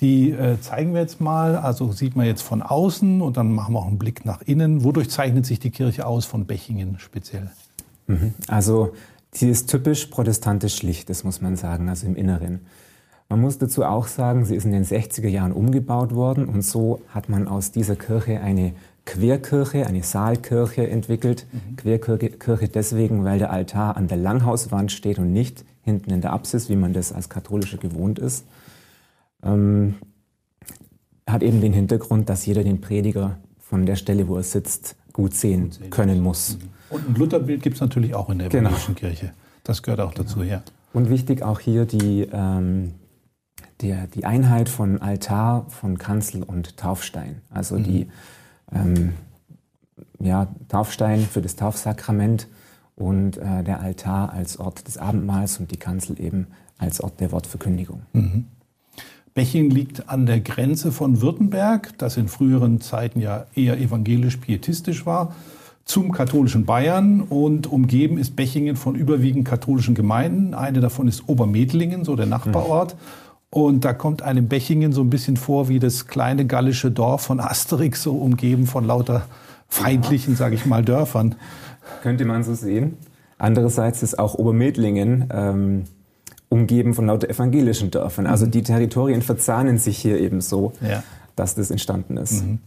Die 0.00 0.30
äh, 0.30 0.60
zeigen 0.60 0.94
wir 0.94 1.00
jetzt 1.00 1.20
mal. 1.20 1.54
Also 1.54 1.92
sieht 1.92 2.16
man 2.16 2.26
jetzt 2.26 2.42
von 2.42 2.60
außen 2.60 3.20
und 3.20 3.36
dann 3.36 3.52
machen 3.52 3.74
wir 3.74 3.78
auch 3.78 3.86
einen 3.86 3.98
Blick 3.98 4.24
nach 4.24 4.42
innen. 4.42 4.82
Wodurch 4.82 5.10
zeichnet 5.10 5.46
sich 5.46 5.60
die 5.60 5.70
Kirche 5.70 6.06
aus 6.06 6.24
von 6.24 6.44
Bechingen 6.44 6.98
speziell? 6.98 7.52
Mhm. 8.08 8.34
Also 8.48 8.92
sie 9.32 9.48
ist 9.48 9.70
typisch 9.70 10.06
protestantisch 10.06 10.76
schlicht, 10.76 11.08
das 11.08 11.22
muss 11.22 11.40
man 11.40 11.56
sagen, 11.56 11.88
also 11.88 12.06
im 12.06 12.16
Inneren. 12.16 12.60
Man 13.28 13.40
muss 13.40 13.58
dazu 13.58 13.84
auch 13.84 14.06
sagen, 14.06 14.44
sie 14.44 14.56
ist 14.56 14.64
in 14.64 14.72
den 14.72 14.84
60er 14.84 15.28
Jahren 15.28 15.52
umgebaut 15.52 16.14
worden 16.14 16.46
und 16.46 16.62
so 16.62 17.02
hat 17.08 17.28
man 17.28 17.46
aus 17.46 17.70
dieser 17.70 17.94
Kirche 17.94 18.40
eine 18.40 18.72
Querkirche, 19.04 19.86
eine 19.86 20.02
Saalkirche 20.02 20.88
entwickelt. 20.88 21.46
Mhm. 21.52 21.76
Querkirche 21.76 22.68
deswegen, 22.68 23.24
weil 23.24 23.38
der 23.38 23.50
Altar 23.50 23.96
an 23.96 24.08
der 24.08 24.18
Langhauswand 24.18 24.92
steht 24.92 25.18
und 25.18 25.32
nicht 25.32 25.64
hinten 25.82 26.10
in 26.10 26.20
der 26.20 26.32
Apsis, 26.32 26.68
wie 26.68 26.76
man 26.76 26.92
das 26.92 27.12
als 27.12 27.28
Katholische 27.28 27.78
gewohnt 27.78 28.18
ist. 28.18 28.44
Ähm, 29.42 29.94
hat 31.26 31.42
eben 31.42 31.60
den 31.60 31.72
Hintergrund, 31.72 32.28
dass 32.28 32.44
jeder 32.46 32.64
den 32.64 32.80
Prediger 32.80 33.38
von 33.58 33.86
der 33.86 33.96
Stelle, 33.96 34.28
wo 34.28 34.36
er 34.36 34.42
sitzt, 34.42 34.96
gut 35.18 35.34
sehen, 35.34 35.64
gut 35.64 35.74
sehen 35.74 35.90
können 35.90 36.22
muss. 36.22 36.56
Mhm. 36.56 36.68
Und 36.90 37.08
ein 37.08 37.14
Lutherbild 37.16 37.62
gibt 37.62 37.74
es 37.74 37.80
natürlich 37.80 38.14
auch 38.14 38.30
in 38.30 38.38
der 38.38 38.48
genau. 38.48 38.70
evangelischen 38.70 38.94
genau. 38.94 39.10
Kirche. 39.10 39.32
Das 39.64 39.82
gehört 39.82 40.00
auch 40.00 40.14
dazu, 40.14 40.42
ja. 40.42 40.62
Und 40.92 41.10
wichtig 41.10 41.42
auch 41.42 41.60
hier 41.60 41.84
die, 41.84 42.28
ähm, 42.32 42.94
der, 43.82 44.06
die 44.06 44.24
Einheit 44.24 44.68
von 44.68 45.02
Altar, 45.02 45.66
von 45.68 45.98
Kanzel 45.98 46.42
und 46.42 46.76
Taufstein. 46.76 47.42
Also 47.50 47.76
mhm. 47.78 47.84
die 47.84 48.06
ähm, 48.72 49.12
ja, 50.20 50.48
Taufstein 50.68 51.20
für 51.20 51.42
das 51.42 51.56
Taufsakrament 51.56 52.46
und 52.94 53.36
äh, 53.38 53.64
der 53.64 53.80
Altar 53.80 54.32
als 54.32 54.58
Ort 54.58 54.86
des 54.86 54.98
Abendmahls 54.98 55.58
und 55.58 55.70
die 55.72 55.76
Kanzel 55.76 56.20
eben 56.20 56.46
als 56.78 57.00
Ort 57.00 57.20
der 57.20 57.32
Wortverkündigung. 57.32 58.02
Mhm. 58.12 58.46
Beching 59.38 59.70
liegt 59.70 60.08
an 60.08 60.26
der 60.26 60.40
Grenze 60.40 60.90
von 60.90 61.20
Württemberg, 61.22 61.96
das 61.98 62.16
in 62.16 62.26
früheren 62.26 62.80
Zeiten 62.80 63.20
ja 63.20 63.46
eher 63.54 63.78
evangelisch-pietistisch 63.78 65.06
war, 65.06 65.32
zum 65.84 66.10
katholischen 66.10 66.64
Bayern 66.64 67.20
und 67.20 67.68
umgeben 67.68 68.18
ist 68.18 68.34
Bechingen 68.34 68.74
von 68.74 68.96
überwiegend 68.96 69.46
katholischen 69.46 69.94
Gemeinden. 69.94 70.54
Eine 70.54 70.80
davon 70.80 71.06
ist 71.06 71.28
Obermedlingen, 71.28 72.04
so 72.04 72.16
der 72.16 72.26
Nachbarort. 72.26 72.94
Mhm. 72.94 72.98
Und 73.50 73.84
da 73.84 73.92
kommt 73.92 74.22
einem 74.22 74.48
Bechingen 74.48 74.92
so 74.92 75.02
ein 75.02 75.08
bisschen 75.08 75.36
vor 75.36 75.68
wie 75.68 75.78
das 75.78 76.08
kleine 76.08 76.44
gallische 76.44 76.90
Dorf 76.90 77.22
von 77.22 77.38
Asterix, 77.38 78.02
so 78.02 78.16
umgeben 78.16 78.66
von 78.66 78.84
lauter 78.84 79.22
feindlichen, 79.68 80.34
sage 80.34 80.56
ich 80.56 80.66
mal, 80.66 80.84
Dörfern. 80.84 81.36
Könnte 82.02 82.24
man 82.24 82.42
so 82.42 82.54
sehen. 82.54 82.96
Andererseits 83.38 84.02
ist 84.02 84.18
auch 84.18 84.34
Obermedlingen 84.34 85.28
ähm, 85.32 85.84
umgeben 86.48 86.94
von 86.94 87.06
lauter 87.06 87.28
evangelischen 87.28 87.90
Dörfern. 87.90 88.26
Also 88.26 88.46
mhm. 88.46 88.50
die 88.52 88.62
Territorien 88.62 89.22
verzahnen 89.22 89.78
sich 89.78 89.98
hier 89.98 90.18
eben 90.20 90.40
so, 90.40 90.72
ja. 90.80 91.02
dass 91.36 91.54
das 91.54 91.70
entstanden 91.70 92.16
ist. 92.16 92.44
Mhm. 92.44 92.58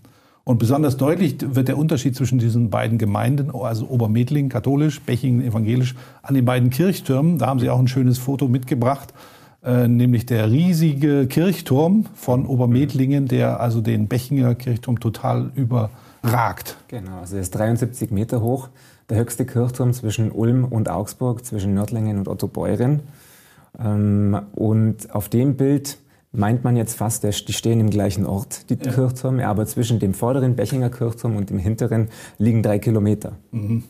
Und 0.44 0.58
besonders 0.58 0.98
deutlich 0.98 1.36
wird 1.40 1.68
der 1.68 1.78
Unterschied 1.78 2.16
zwischen 2.16 2.40
diesen 2.40 2.72
beiden 2.72 2.98
Gemeinden, 2.98 3.52
also 3.52 3.88
Obermedlingen 3.88 4.50
katholisch, 4.50 5.00
Bechingen 5.02 5.46
evangelisch, 5.46 5.96
an 6.24 6.34
den 6.34 6.46
beiden 6.46 6.72
Kirchtürmen. 6.72 7.38
Da 7.38 7.46
haben 7.46 7.60
Sie 7.60 7.70
auch 7.70 7.80
ein 7.80 7.88
schönes 7.88 8.18
Foto 8.18 8.48
mitgebracht. 8.48 9.14
Äh, 9.64 9.88
nämlich 9.88 10.26
der 10.26 10.50
riesige 10.50 11.28
Kirchturm 11.28 12.06
von 12.16 12.48
Obermedlingen, 12.48 13.28
der 13.28 13.60
also 13.60 13.82
den 13.82 14.08
Bechinger 14.08 14.56
Kirchturm 14.56 15.00
total 15.00 15.52
überragt. 15.54 16.78
Genau, 16.88 17.20
also 17.20 17.36
er 17.36 17.44
ist 17.44 17.52
73 17.52 18.10
Meter 18.10 18.42
hoch, 18.42 18.70
der 19.10 19.18
höchste 19.18 19.46
Kirchturm 19.46 19.94
zwischen 19.94 20.32
Ulm 20.32 20.66
und 20.66 20.90
Augsburg, 20.90 21.46
zwischen 21.46 21.76
Nördlingen 21.76 22.18
und 22.18 22.28
Ottobeuren. 22.28 23.02
Ähm, 23.84 24.40
und 24.54 25.14
auf 25.14 25.30
dem 25.30 25.56
Bild 25.56 25.98
meint 26.32 26.64
man 26.64 26.78
jetzt 26.78 26.96
fast, 26.96 27.24
die 27.24 27.54
stehen 27.54 27.80
im 27.80 27.90
gleichen 27.90 28.26
Ort, 28.26 28.70
die 28.70 28.76
ja. 28.76 28.92
Kirchtürme, 28.92 29.48
aber 29.48 29.66
zwischen 29.66 30.00
dem 30.00 30.14
vorderen 30.14 30.56
Bechinger 30.56 30.90
Kirchturm 30.90 31.36
und 31.36 31.50
dem 31.50 31.60
hinteren 31.60 32.10
liegen 32.38 32.64
drei 32.64 32.80
Kilometer. 32.80 33.34
Mhm. 33.52 33.84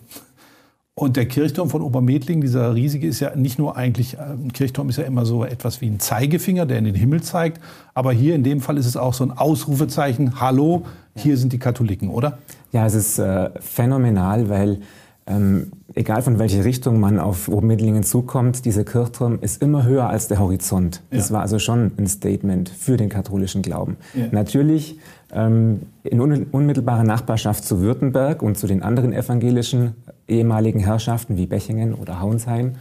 Und 0.94 1.16
der 1.16 1.26
Kirchturm 1.26 1.70
von 1.70 1.82
Obermedling, 1.82 2.42
dieser 2.42 2.76
riesige, 2.76 3.08
ist 3.08 3.22
ja 3.22 3.36
nicht 3.36 3.58
nur 3.58 3.78
eigentlich, 3.78 4.16
äh, 4.16 4.22
ein 4.22 4.52
Kirchturm 4.52 4.90
ist 4.90 4.98
ja 4.98 5.06
immer 5.06 5.26
so 5.26 5.46
etwas 5.46 5.82
wie 5.82 5.88
ein 5.88 6.00
Zeigefinger, 6.00 6.66
der 6.66 6.80
in 6.80 6.86
den 6.86 6.96
Himmel 6.96 7.22
zeigt. 7.22 7.62
Aber 7.94 8.12
hier 8.12 8.36
in 8.36 8.44
dem 8.44 8.60
Fall 8.60 8.78
ist 8.78 8.86
es 8.86 8.98
auch 8.98 9.14
so 9.14 9.24
ein 9.24 9.32
Ausrufezeichen, 9.32 10.42
hallo, 10.42 10.86
hier 11.16 11.38
sind 11.38 11.54
die 11.54 11.60
Katholiken, 11.60 12.10
oder? 12.10 12.40
Ja, 12.72 12.86
es 12.86 12.94
ist 12.94 13.20
äh, 13.20 13.50
phänomenal, 13.60 14.50
weil 14.50 14.82
ähm, 15.28 15.72
egal 15.94 16.22
von 16.22 16.40
welcher 16.40 16.66
Richtung 16.66 17.00
man 17.00 17.20
auf 17.20 17.48
Obermedlingen 17.48 18.04
zukommt, 18.04 18.66
dieser 18.66 18.84
Kirchturm 18.84 19.40
ist 19.42 19.62
immer 19.62 19.86
höher 19.86 20.10
als 20.10 20.28
der 20.28 20.40
Horizont. 20.40 21.02
Das 21.12 21.30
ja. 21.30 21.36
war 21.36 21.42
also 21.42 21.60
schon 21.60 21.92
ein 21.98 22.08
Statement 22.08 22.70
für 22.70 22.98
den 22.98 23.10
katholischen 23.10 23.62
Glauben. 23.62 23.98
Ja. 24.14 24.26
Natürlich 24.32 25.00
ähm, 25.32 25.82
in 26.04 26.20
unmittelbarer 26.20 27.04
Nachbarschaft 27.04 27.64
zu 27.64 27.82
Württemberg 27.82 28.42
und 28.42 28.58
zu 28.58 28.68
den 28.68 28.82
anderen 28.82 29.14
evangelischen 29.14 29.94
ehemaligen 30.28 30.80
Herrschaften 30.80 31.38
wie 31.38 31.46
Bechingen 31.46 31.94
oder 31.94 32.20
Hauensheim 32.20 32.74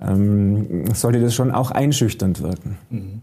ähm, 0.00 0.84
sollte 0.94 1.20
das 1.20 1.34
schon 1.34 1.50
auch 1.50 1.70
einschüchternd 1.70 2.42
wirken. 2.42 2.78
Mhm. 2.90 3.22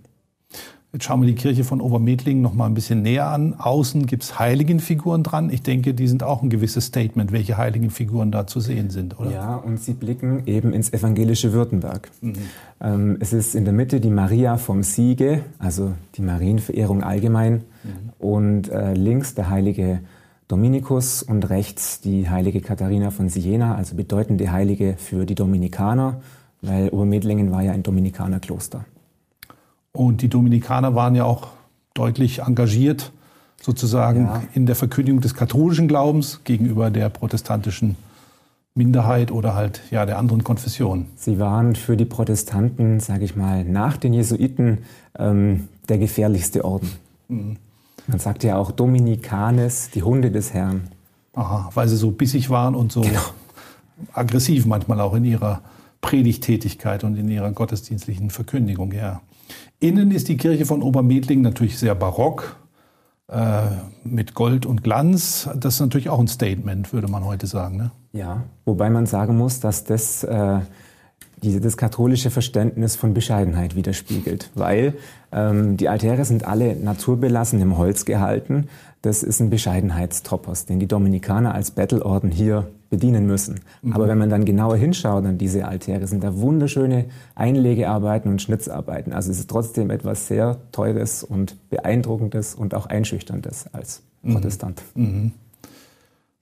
Jetzt 0.94 1.06
schauen 1.06 1.22
wir 1.22 1.28
die 1.28 1.34
Kirche 1.34 1.64
von 1.64 1.82
Obermedlingen 1.82 2.44
noch 2.44 2.54
mal 2.54 2.68
ein 2.68 2.76
bisschen 2.76 3.02
näher 3.02 3.26
an. 3.26 3.56
Außen 3.56 4.06
gibt 4.06 4.22
es 4.22 4.38
Heiligenfiguren 4.38 5.24
dran. 5.24 5.50
Ich 5.50 5.64
denke, 5.64 5.96
die 5.96 6.08
sind 6.08 6.22
auch 6.22 6.44
ein 6.44 6.52
gewisses 6.52 6.86
Statement, 6.86 7.32
welche 7.32 7.58
Heiligenfiguren 7.58 8.32
da 8.32 8.46
zu 8.46 8.60
sehen 8.60 8.92
sind, 8.92 9.20
oder? 9.20 9.32
Ja, 9.32 9.56
und 9.56 9.80
sie 9.80 9.94
blicken 9.94 10.44
eben 10.46 10.72
ins 10.72 10.94
evangelische 10.94 11.52
Württemberg. 11.52 12.12
Mhm. 12.22 12.34
Ähm, 12.80 13.18
es 13.20 13.34
ist 13.34 13.56
in 13.56 13.66
der 13.66 13.74
Mitte 13.74 14.02
die 14.02 14.12
Maria 14.12 14.58
vom 14.58 14.84
Siege, 14.84 15.44
also 15.58 15.94
die 16.14 16.22
Marienverehrung 16.22 17.02
allgemein, 17.02 17.64
mhm. 17.84 18.10
und 18.20 18.70
äh, 18.70 18.94
links 18.94 19.34
der 19.34 19.50
heilige 19.50 20.02
Dominikus 20.48 21.24
und 21.24 21.50
rechts 21.50 22.02
die 22.02 22.30
heilige 22.30 22.62
Katharina 22.62 23.10
von 23.10 23.30
Siena, 23.30 23.74
also 23.74 23.96
bedeutende 23.96 24.52
Heilige 24.52 24.94
für 25.00 25.26
die 25.26 25.34
Dominikaner, 25.34 26.22
weil 26.62 26.90
Obermedlingen 26.90 27.50
war 27.50 27.64
ja 27.64 27.72
ein 27.72 27.82
Dominikanerkloster. 27.82 28.86
Und 29.94 30.22
die 30.22 30.30
Dominikaner 30.30 30.96
waren 30.96 31.16
ja 31.16 31.24
auch 31.24 31.50
deutlich 31.94 32.40
engagiert 32.40 33.12
sozusagen 33.62 34.26
ja. 34.26 34.44
in 34.54 34.66
der 34.66 34.76
Verkündigung 34.76 35.22
des 35.22 35.36
katholischen 35.36 35.88
Glaubens 35.88 36.42
gegenüber 36.44 36.90
der 36.90 37.10
protestantischen 37.10 37.96
Minderheit 38.76 39.32
oder 39.32 39.56
halt 39.56 39.82
ja 39.92 40.06
der 40.06 40.18
anderen 40.18 40.44
Konfession. 40.44 41.06
Sie 41.16 41.40
waren 41.40 41.76
für 41.76 41.96
die 41.96 42.06
Protestanten, 42.06 43.00
sage 43.00 43.24
ich 43.24 43.36
mal, 43.36 43.64
nach 43.64 43.98
den 43.98 44.14
Jesuiten 44.14 44.80
ähm, 45.18 45.70
der 45.88 46.00
gefährlichste 46.00 46.66
Orden. 46.66 46.92
Mhm. 47.28 47.58
Man 48.08 48.20
sagt 48.20 48.44
ja 48.44 48.58
auch 48.58 48.72
Dominikanes, 48.72 49.92
die 49.92 50.04
Hunde 50.04 50.32
des 50.32 50.54
Herrn. 50.54 50.90
Aha, 51.36 51.70
weil 51.74 51.88
sie 51.88 51.96
so 51.96 52.12
bissig 52.12 52.50
waren 52.50 52.76
und 52.76 52.92
so 52.92 53.02
genau. 53.02 53.22
aggressiv 54.14 54.66
manchmal 54.66 55.00
auch 55.00 55.14
in 55.14 55.24
ihrer 55.24 55.62
Predigtätigkeit 56.02 57.04
und 57.04 57.16
in 57.16 57.30
ihrer 57.30 57.52
gottesdienstlichen 57.52 58.30
Verkündigung, 58.30 58.92
ja. 58.92 59.22
Innen 59.80 60.12
ist 60.12 60.28
die 60.30 60.38
Kirche 60.38 60.66
von 60.66 60.82
Obermedling 60.82 61.42
natürlich 61.42 61.78
sehr 61.78 61.96
barock. 61.96 62.58
äh, 63.28 63.64
mit 64.04 64.34
Gold 64.34 64.66
und 64.66 64.84
Glanz. 64.84 65.50
Das 65.56 65.76
ist 65.76 65.80
natürlich 65.80 66.10
auch 66.10 66.20
ein 66.20 66.28
Statement, 66.28 66.94
würde 66.94 67.08
man 67.08 67.26
heute 67.26 67.48
sagen. 67.48 67.78
Ne? 67.78 67.92
Ja, 68.12 68.44
wobei 68.66 68.90
man 68.90 69.06
sagen 69.06 69.38
muss, 69.38 69.60
dass 69.60 69.86
das 69.86 70.24
äh, 70.24 70.60
die, 71.42 71.60
das 71.60 71.78
katholische 71.78 72.30
Verständnis 72.30 72.96
von 72.96 73.14
Bescheidenheit 73.14 73.76
widerspiegelt, 73.76 74.50
weil 74.56 74.96
ähm, 75.32 75.78
die 75.78 75.90
Altäre 75.90 76.26
sind 76.26 76.46
alle 76.46 76.76
naturbelassen 76.76 77.62
im 77.62 77.78
Holz 77.78 78.06
gehalten. 78.06 78.68
Das 79.04 79.22
ist 79.22 79.42
ein 79.42 79.50
Bescheidenheitstopos, 79.50 80.66
den 80.66 80.80
die 80.80 80.88
Dominikaner 80.88 81.54
als 81.54 81.72
Bettelorden 81.72 82.32
hier 82.32 82.70
bedienen 82.90 83.28
müssen. 83.28 83.60
Mhm. 83.82 83.94
Aber 83.94 84.08
wenn 84.08 84.18
man 84.18 84.30
dann 84.30 84.46
genauer 84.46 84.78
hinschaut 84.78 85.26
an 85.26 85.38
diese 85.38 85.68
Altäre, 85.68 86.08
sind 86.08 86.24
da 86.24 86.38
wunderschöne 86.38 87.06
Einlegearbeiten 87.36 88.32
und 88.32 88.42
Schnitzarbeiten. 88.42 89.12
Also 89.12 89.30
es 89.30 89.40
ist 89.40 89.50
trotzdem 89.50 89.90
etwas 89.90 90.28
sehr 90.28 90.58
Teures 90.72 91.22
und 91.22 91.58
Beeindruckendes 91.70 92.56
und 92.56 92.74
auch 92.74 92.86
Einschüchterndes 92.86 93.66
als 93.74 94.04
mhm. 94.22 94.36
Protestant. 94.36 94.82
Mhm. 94.96 95.34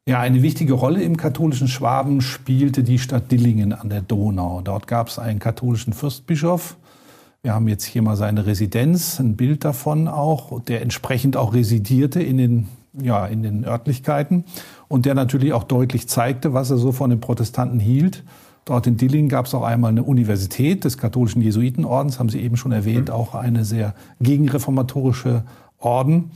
Ja, 0.07 0.19
eine 0.19 0.43
wichtige 0.43 0.73
Rolle 0.73 1.01
im 1.01 1.17
katholischen 1.17 1.67
Schwaben 1.67 2.21
spielte 2.21 2.83
die 2.83 2.99
Stadt 2.99 3.31
Dillingen 3.31 3.73
an 3.73 3.89
der 3.89 4.01
Donau. 4.01 4.61
Dort 4.61 4.85
gab 4.85 5.07
es 5.07 5.17
einen 5.17 5.39
katholischen 5.39 5.93
Fürstbischof. 5.93 6.77
Wir 7.43 7.55
haben 7.55 7.67
jetzt 7.67 7.85
hier 7.85 8.03
mal 8.03 8.15
seine 8.17 8.45
Residenz, 8.45 9.19
ein 9.19 9.35
Bild 9.35 9.65
davon 9.65 10.07
auch, 10.07 10.61
der 10.61 10.83
entsprechend 10.83 11.35
auch 11.35 11.55
residierte 11.55 12.21
in 12.21 12.37
den, 12.37 12.67
ja, 12.93 13.25
in 13.25 13.41
den 13.41 13.65
Örtlichkeiten 13.65 14.45
und 14.87 15.07
der 15.07 15.15
natürlich 15.15 15.51
auch 15.53 15.63
deutlich 15.63 16.07
zeigte, 16.07 16.53
was 16.53 16.69
er 16.69 16.77
so 16.77 16.91
von 16.91 17.09
den 17.09 17.19
Protestanten 17.19 17.79
hielt. 17.79 18.23
Dort 18.65 18.85
in 18.85 18.97
Dillingen 18.97 19.27
gab 19.27 19.47
es 19.47 19.55
auch 19.55 19.63
einmal 19.63 19.89
eine 19.89 20.03
Universität 20.03 20.83
des 20.83 20.99
katholischen 20.99 21.41
Jesuitenordens, 21.41 22.19
haben 22.19 22.29
Sie 22.29 22.41
eben 22.41 22.57
schon 22.57 22.71
erwähnt, 22.71 23.07
mhm. 23.07 23.15
auch 23.15 23.33
eine 23.33 23.65
sehr 23.65 23.95
gegenreformatorische 24.19 25.43
Orden. 25.79 26.29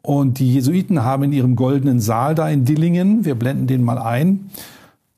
Und 0.00 0.38
die 0.38 0.54
Jesuiten 0.54 1.02
haben 1.02 1.24
in 1.24 1.32
ihrem 1.32 1.56
goldenen 1.56 1.98
Saal 1.98 2.36
da 2.36 2.48
in 2.48 2.64
Dillingen, 2.64 3.24
wir 3.24 3.34
blenden 3.34 3.66
den 3.66 3.82
mal 3.82 3.98
ein, 3.98 4.50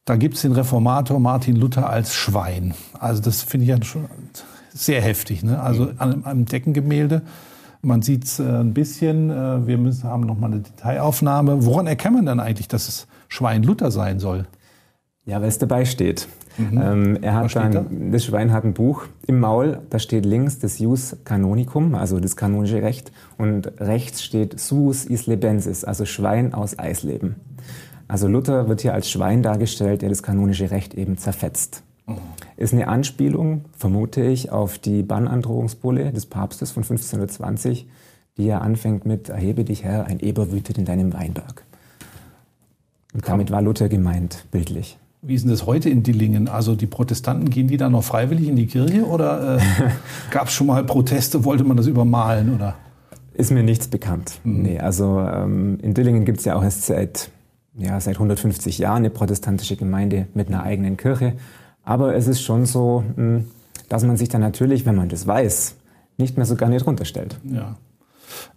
da 0.07 0.17
gibt's 0.17 0.41
den 0.41 0.53
Reformator 0.53 1.21
Martin 1.21 1.57
Luther 1.57 1.91
als 1.91 2.15
Schwein. 2.15 2.73
Also 2.99 3.21
das 3.21 3.43
finde 3.43 3.65
ich 3.65 3.71
ja 3.71 3.83
schon 3.85 4.07
sehr 4.75 5.00
heftig. 5.00 5.43
Ne? 5.43 5.61
Also 5.61 5.88
an 5.99 6.25
einem 6.26 6.45
Deckengemälde, 6.45 7.23
man 7.81 8.02
sieht's 8.02 8.40
äh, 8.40 8.43
ein 8.43 8.75
bisschen, 8.75 9.31
äh, 9.31 9.66
wir 9.66 9.78
müssen, 9.78 10.04
haben 10.04 10.23
noch 10.23 10.38
mal 10.38 10.49
eine 10.49 10.61
Detailaufnahme. 10.61 11.64
Woran 11.64 11.87
erkennt 11.87 12.16
man 12.16 12.26
dann 12.26 12.40
eigentlich, 12.40 12.69
dass 12.69 12.88
es 12.88 13.07
Schwein 13.28 13.62
Luther 13.62 13.90
sein 13.90 14.19
soll? 14.19 14.47
Ja, 15.26 15.40
weil 15.40 15.49
es 15.49 15.59
dabei 15.59 15.85
steht. 15.85 16.28
Mhm. 16.59 16.81
Ähm, 16.83 17.19
er 17.23 17.35
hat 17.35 17.57
dann, 17.57 17.73
da? 17.73 17.87
das 18.11 18.25
Schwein 18.25 18.52
hat 18.52 18.64
ein 18.64 18.75
Buch 18.75 19.07
im 19.26 19.40
Maul, 19.40 19.81
da 19.90 19.99
steht 19.99 20.26
links 20.26 20.59
das 20.59 20.78
Jus 20.78 21.16
Canonicum, 21.25 21.95
also 21.95 22.21
das 22.21 22.37
kanonische 22.37 22.83
Recht, 22.83 23.11
und 23.38 23.81
rechts 23.81 24.23
steht 24.23 24.61
Suus 24.61 25.07
Islebensis, 25.07 25.85
also 25.85 26.04
Schwein 26.04 26.52
aus 26.52 26.78
Eisleben. 26.78 27.37
Also 28.07 28.28
Luther 28.28 28.69
wird 28.69 28.83
hier 28.83 28.93
als 28.93 29.11
Schwein 29.11 29.43
dargestellt, 29.43 30.02
der 30.02 30.11
das 30.11 30.23
kanonische 30.23 30.71
Recht 30.71 30.95
eben 30.95 31.16
zerfetzt. 31.16 31.83
Ist 32.56 32.73
eine 32.73 32.88
Anspielung, 32.88 33.64
vermute 33.76 34.23
ich, 34.23 34.52
auf 34.52 34.78
die 34.78 35.02
Bannandrohungsbulle 35.02 36.12
des 36.12 36.26
Papstes 36.26 36.70
von 36.70 36.82
1520, 36.82 37.87
die 38.37 38.46
ja 38.46 38.58
anfängt 38.58 39.06
mit 39.06 39.28
Erhebe 39.28 39.64
dich 39.64 39.84
Herr, 39.84 40.06
ein 40.06 40.20
Eber 40.20 40.52
wütet 40.52 40.78
in 40.78 40.84
deinem 40.84 41.12
Weinberg. 41.12 41.64
Und 43.14 43.26
damit 43.28 43.50
war 43.50 43.62
Luther 43.62 43.88
gemeint, 43.88 44.46
bildlich. 44.50 44.99
Wie 45.23 45.34
ist 45.34 45.42
denn 45.42 45.50
das 45.50 45.64
heute 45.64 45.88
in 45.88 46.02
Dillingen? 46.02 46.49
Also 46.49 46.75
die 46.75 46.87
Protestanten, 46.87 47.49
gehen 47.49 47.68
die 47.68 47.78
da 47.78 47.88
noch 47.88 48.04
freiwillig 48.04 48.49
in 48.49 48.56
die 48.56 48.66
Kirche 48.66 49.06
oder 49.06 49.56
äh, 49.56 49.61
gab 50.30 50.49
es 50.49 50.52
schon 50.52 50.66
mal 50.66 50.84
Proteste, 50.84 51.44
wollte 51.44 51.64
man 51.64 51.76
das 51.78 51.87
übermalen? 51.87 52.54
Oder? 52.54 52.75
Ist 53.32 53.50
mir 53.50 53.62
nichts 53.62 53.88
bekannt. 53.88 54.40
Mhm. 54.44 54.62
Nee, 54.62 54.78
also 54.80 55.20
ähm, 55.20 55.78
in 55.80 55.94
Dillingen 55.94 56.26
gibt 56.26 56.40
es 56.40 56.44
ja 56.44 56.56
auch 56.56 56.62
erst 56.62 56.82
seit, 56.82 57.30
ja, 57.75 57.99
seit 58.00 58.16
150 58.16 58.78
Jahren 58.78 58.99
eine 58.99 59.11
protestantische 59.11 59.76
Gemeinde 59.76 60.26
mit 60.34 60.49
einer 60.49 60.62
eigenen 60.62 60.99
Kirche. 60.99 61.34
Aber 61.85 62.14
es 62.14 62.26
ist 62.26 62.43
schon 62.43 62.67
so, 62.67 63.05
hm, 63.17 63.45
dass 63.89 64.04
man 64.04 64.17
sich 64.17 64.28
dann 64.28 64.41
natürlich, 64.41 64.87
wenn 64.87 64.95
man 64.95 65.08
das 65.08 65.26
weiß, 65.26 65.76
nicht 66.17 66.37
mehr 66.37 66.47
so 66.47 66.56
gerne 66.56 66.78
drunter 66.78 67.04
stellt. 67.04 67.39
Ja. 67.45 67.76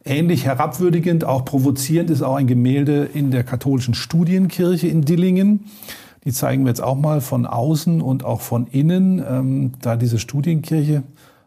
Ähnlich 0.06 0.46
herabwürdigend, 0.46 1.26
auch 1.26 1.46
provozierend 1.46 2.10
ist 2.10 2.22
auch 2.22 2.36
ein 2.36 2.48
Gemälde 2.48 3.10
in 3.14 3.32
der 3.32 3.44
katholischen 3.44 3.94
Studienkirche 3.94 4.88
in 4.88 5.02
Dillingen. 5.02 5.66
Die 6.24 6.32
zeigen 6.32 6.64
wir 6.64 6.70
jetzt 6.70 6.82
auch 6.82 6.96
mal 6.96 7.22
von 7.22 7.46
außen 7.46 8.02
und 8.02 8.26
auch 8.26 8.42
von 8.42 8.68
innen. 8.68 9.24
Ähm, 9.28 9.72
da 9.82 9.96
diese 9.96 10.20
Studienkirche, 10.20 11.04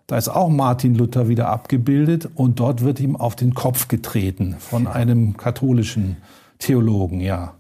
da 0.07 0.17
ist 0.17 0.29
auch 0.29 0.49
Martin 0.49 0.95
Luther 0.95 1.29
wieder 1.29 1.49
abgebildet 1.49 2.29
und 2.35 2.61
dort 2.61 2.83
wird 2.83 3.01
ihm 3.01 3.17
auf 3.17 3.37
den 3.37 3.55
Kopf 3.55 3.89
getreten 3.89 4.57
von 4.59 4.87
einem 4.87 5.37
katholischen 5.37 6.17
Theologen, 6.59 7.21
ja. 7.21 7.55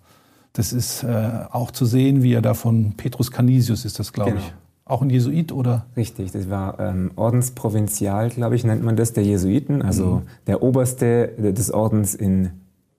Das 0.61 0.75
ist 0.75 1.05
äh, 1.05 1.31
auch 1.53 1.71
zu 1.71 1.87
sehen, 1.87 2.23
wie 2.23 2.35
er 2.35 2.43
da 2.43 2.53
von 2.53 2.93
Petrus 2.93 3.31
Canisius 3.31 3.87
ist 3.87 3.99
das, 3.99 4.13
glaube 4.13 4.33
genau. 4.33 4.43
ich. 4.43 4.53
Auch 4.85 5.01
ein 5.01 5.09
Jesuit, 5.09 5.53
oder? 5.53 5.87
Richtig, 5.97 6.33
das 6.33 6.51
war 6.51 6.79
ähm, 6.79 7.13
Ordensprovinzial, 7.17 8.29
glaube 8.29 8.57
ich, 8.57 8.65
nennt 8.65 8.85
man 8.85 8.95
das, 8.95 9.15
der 9.15 9.25
Jesuiten, 9.25 9.81
also 9.81 10.17
mhm. 10.17 10.23
der 10.49 10.63
Oberste 10.63 11.29
des 11.39 11.73
Ordens 11.73 12.15
in 12.15 12.51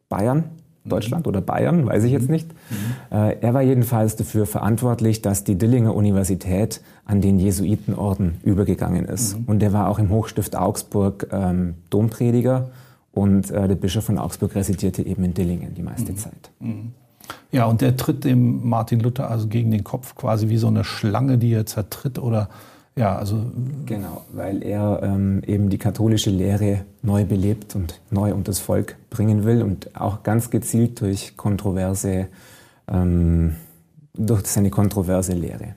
Bayern. 0.10 0.46
Deutschland 0.86 1.28
oder 1.28 1.42
Bayern, 1.42 1.86
weiß 1.86 2.04
ich 2.06 2.12
jetzt 2.12 2.30
mhm. 2.30 2.32
nicht. 2.32 2.48
Mhm. 2.50 3.16
Äh, 3.16 3.38
er 3.42 3.54
war 3.54 3.62
jedenfalls 3.62 4.16
dafür 4.16 4.48
verantwortlich, 4.48 5.22
dass 5.22 5.44
die 5.44 5.56
Dillinger 5.56 5.94
Universität 5.94 6.82
an 7.06 7.22
den 7.22 7.38
Jesuitenorden 7.38 8.40
übergegangen 8.44 9.06
ist. 9.06 9.38
Mhm. 9.38 9.46
Und 9.46 9.62
er 9.62 9.72
war 9.72 9.88
auch 9.88 10.00
im 10.00 10.10
Hochstift 10.10 10.56
Augsburg 10.56 11.28
ähm, 11.32 11.76
Domprediger 11.92 12.72
und 13.12 13.52
äh, 13.52 13.68
der 13.68 13.76
Bischof 13.76 14.06
von 14.06 14.18
Augsburg 14.18 14.56
residierte 14.56 15.06
eben 15.06 15.24
in 15.24 15.36
Dillingen 15.36 15.76
die 15.76 15.84
meiste 15.84 16.14
mhm. 16.14 16.18
Zeit. 16.18 16.50
Ja, 17.52 17.66
und 17.66 17.82
der 17.82 17.98
tritt 17.98 18.24
dem 18.24 18.68
Martin 18.68 19.00
Luther 19.00 19.30
also 19.30 19.48
gegen 19.48 19.72
den 19.72 19.84
Kopf 19.84 20.16
quasi 20.16 20.50
wie 20.50 20.58
so 20.58 20.68
eine 20.68 20.84
Schlange, 20.84 21.38
die 21.38 21.54
er 21.54 21.66
zertritt 21.66 22.18
oder 22.20 22.50
ja, 22.96 23.16
also. 23.16 23.46
Genau, 23.86 24.26
weil 24.34 24.64
er 24.64 25.02
ähm, 25.02 25.42
eben 25.48 25.70
die 25.70 25.78
katholische 25.78 26.30
Lehre 26.30 26.86
neu 27.02 27.26
belebt 27.26 27.76
und 27.76 28.02
neu 28.10 28.34
unter 28.34 28.52
das 28.52 28.60
Volk 28.60 28.98
bringen 29.10 29.46
will 29.46 29.62
und 29.62 29.96
auch 30.00 30.24
ganz 30.24 30.50
gezielt 30.50 31.00
durch 31.00 31.38
kontroverse, 31.38 32.28
ähm, 32.90 33.56
durch 34.14 34.46
seine 34.46 34.70
kontroverse 34.70 35.34
Lehre. 35.34 35.76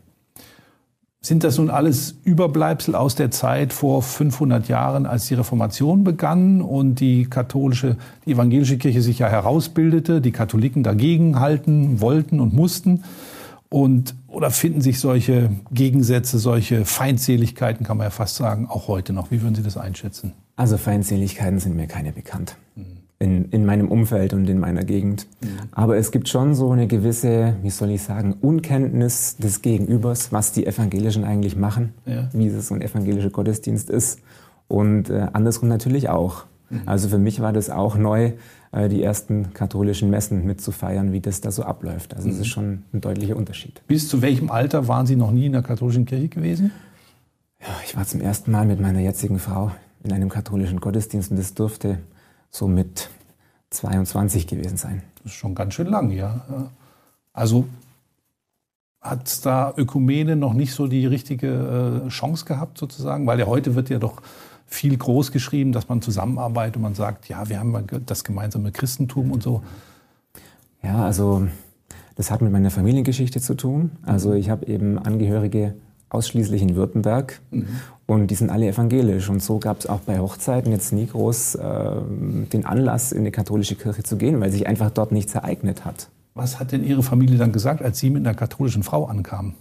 Sind 1.25 1.43
das 1.43 1.57
nun 1.57 1.71
alles 1.71 2.17
Überbleibsel 2.25 2.95
aus 2.95 3.15
der 3.15 3.31
Zeit 3.31 3.73
vor 3.73 4.03
500 4.03 4.69
Jahren, 4.69 5.07
als 5.07 5.27
die 5.27 5.33
Reformation 5.33 6.05
begann 6.05 6.61
und 6.61 6.97
die 6.97 7.25
katholische, 7.25 7.97
die 8.27 8.33
evangelische 8.33 8.77
Kirche 8.77 9.01
sich 9.01 9.21
ja 9.21 9.29
herausbildete, 9.29 10.21
die 10.21 10.33
Katholiken 10.33 10.83
dagegen 10.83 11.41
halten 11.41 12.03
wollten 12.03 12.41
und 12.41 12.53
mussten? 12.53 13.05
Und, 13.71 14.15
oder 14.29 14.51
finden 14.51 14.83
sich 14.83 15.01
solche 15.01 15.49
Gegensätze, 15.73 16.39
solche 16.39 16.85
Feindseligkeiten, 16.85 17.87
kann 17.87 17.97
man 17.97 18.05
ja 18.05 18.11
fast 18.11 18.37
sagen, 18.37 18.67
auch 18.69 18.87
heute 18.89 19.15
noch? 19.15 19.31
Wie 19.31 19.41
würden 19.41 19.55
Sie 19.55 19.63
das 19.63 19.79
einschätzen? 19.79 20.35
Also 20.57 20.77
Feindseligkeiten 20.77 21.59
sind 21.59 21.75
mir 21.75 21.87
keine 21.87 22.13
bekannt. 22.13 22.59
Mhm. 22.77 23.04
In, 23.20 23.46
in 23.50 23.64
meinem 23.64 23.88
Umfeld 23.88 24.35
und 24.35 24.48
in 24.50 24.59
meiner 24.59 24.85
Gegend. 24.85 25.29
Mhm. 25.40 25.48
Aber 25.70 25.96
es 25.96 26.11
gibt 26.11 26.29
schon 26.29 26.55
so 26.55 26.72
eine 26.72 26.88
gewisse, 26.88 27.55
wie 27.62 27.70
soll 27.70 27.90
ich 27.90 28.03
sagen, 28.03 28.35
Unkenntnis 28.40 29.37
des 29.37 29.62
Gegenübers, 29.62 30.33
was 30.33 30.53
die 30.53 30.66
Evangelischen 30.66 31.24
eigentlich 31.24 31.57
machen, 31.57 31.94
ja. 32.07 32.29
wie 32.33 32.48
es 32.48 32.68
so 32.68 32.74
ein 32.74 32.83
evangelischer 32.83 33.31
Gottesdienst 33.31 33.88
ist. 33.88 34.18
Und 34.66 35.11
äh, 35.11 35.29
andersrum 35.33 35.68
natürlich 35.68 36.09
auch. 36.09 36.44
Mhm. 36.70 36.83
Also 36.87 37.09
für 37.09 37.18
mich 37.18 37.40
war 37.40 37.53
das 37.53 37.70
auch 37.70 37.96
neu, 37.96 38.33
äh, 38.72 38.88
die 38.88 39.03
ersten 39.03 39.55
katholischen 39.55 40.11
Messen 40.11 40.44
mitzufeiern, 40.44 41.12
wie 41.12 41.20
das 41.20 41.40
da 41.40 41.50
so 41.50 41.62
abläuft. 41.62 42.14
Also 42.14 42.29
es 42.29 42.37
mhm. 42.37 42.40
ist 42.40 42.48
schon 42.48 42.83
ein 42.92 43.00
deutlicher 43.00 43.37
Unterschied. 43.37 43.81
Bis 43.87 44.09
zu 44.09 44.22
welchem 44.22 44.50
Alter 44.50 44.88
waren 44.88 45.07
Sie 45.07 45.16
noch 45.16 45.31
nie 45.31 45.46
in 45.46 45.53
der 45.53 45.62
katholischen 45.62 46.05
Kirche 46.05 46.29
gewesen? 46.29 46.72
Ja, 47.61 47.68
ich 47.85 47.96
war 47.96 48.05
zum 48.05 48.20
ersten 48.20 48.50
Mal 48.50 48.66
mit 48.66 48.81
meiner 48.81 49.00
jetzigen 49.00 49.38
Frau 49.38 49.70
in 50.03 50.12
einem 50.12 50.29
katholischen 50.29 50.81
Gottesdienst 50.81 51.31
und 51.31 51.38
das 51.38 51.55
dürfte 51.55 51.98
so 52.55 52.69
mit 52.69 53.11
22 53.71 54.47
gewesen 54.47 54.77
sein. 54.77 55.03
Das 55.17 55.33
ist 55.33 55.38
schon 55.38 55.55
ganz 55.55 55.75
schön 55.75 55.88
lang, 55.88 56.11
ja. 56.11 56.71
Also 57.33 57.67
hat 59.01 59.45
da 59.45 59.75
Ökumene 59.77 60.37
noch 60.37 60.55
nicht 60.55 60.73
so 60.73 60.87
die 60.87 61.07
richtige 61.07 62.05
äh, 62.07 62.09
Chance 62.09 62.45
gehabt, 62.45 62.79
sozusagen? 62.79 63.27
Weil 63.27 63.40
ja 63.40 63.47
heute 63.47 63.75
wird 63.75 63.90
ja 63.90 63.99
doch 63.99 64.23
viel 64.67 64.97
groß 64.97 65.33
geschrieben, 65.33 65.73
dass 65.73 65.88
man 65.88 66.01
zusammenarbeitet 66.01 66.77
und 66.77 66.83
man 66.83 66.95
sagt, 66.95 67.29
ja, 67.29 67.49
wir 67.49 67.59
haben 67.59 67.87
das 68.07 68.25
gemeinsame 68.25 68.73
Christentum 68.73 69.31
und 69.31 69.43
so. 69.43 69.62
Ja, 70.83 71.05
also 71.05 71.49
das 72.14 72.31
hat 72.31 72.40
mit 72.40 72.53
meiner 72.53 72.71
Familiengeschichte 72.71 73.40
zu 73.40 73.55
tun. 73.55 73.90
Also 74.03 74.33
ich 74.33 74.49
habe 74.49 74.67
eben 74.67 74.99
Angehörige 74.99 75.75
ausschließlich 76.14 76.62
in 76.62 76.77
Württemberg 76.77 77.40
mhm. 77.50 77.66
und 78.07 78.29
die 78.29 78.35
sind 78.35 78.50
alle 78.50 78.68
evangelisch. 78.68 79.29
Und 79.29 79.42
so 79.42 79.59
gab 79.59 79.81
es 79.81 79.87
auch 79.87 80.00
bei 80.00 80.18
Hochzeiten 80.18 80.72
jetzt 80.72 80.92
nie 80.92 81.07
groß 81.07 81.57
äh, 81.57 81.90
den 82.53 82.64
Anlass, 82.64 83.12
in 83.12 83.24
die 83.24 83.31
katholische 83.31 83.74
Kirche 83.74 84.03
zu 84.03 84.16
gehen, 84.16 84.40
weil 84.40 84.50
sich 84.50 84.66
einfach 84.66 84.90
dort 84.90 85.12
nichts 85.12 85.35
ereignet 85.35 85.85
hat. 85.85 86.09
Was 86.35 86.59
hat 86.59 86.72
denn 86.72 86.85
Ihre 86.85 87.03
Familie 87.03 87.38
dann 87.38 87.53
gesagt, 87.53 87.83
als 87.83 87.98
Sie 87.98 88.11
mit 88.11 88.27
einer 88.27 88.35
katholischen 88.35 88.83
Frau 88.83 89.05
ankamen? 89.07 89.55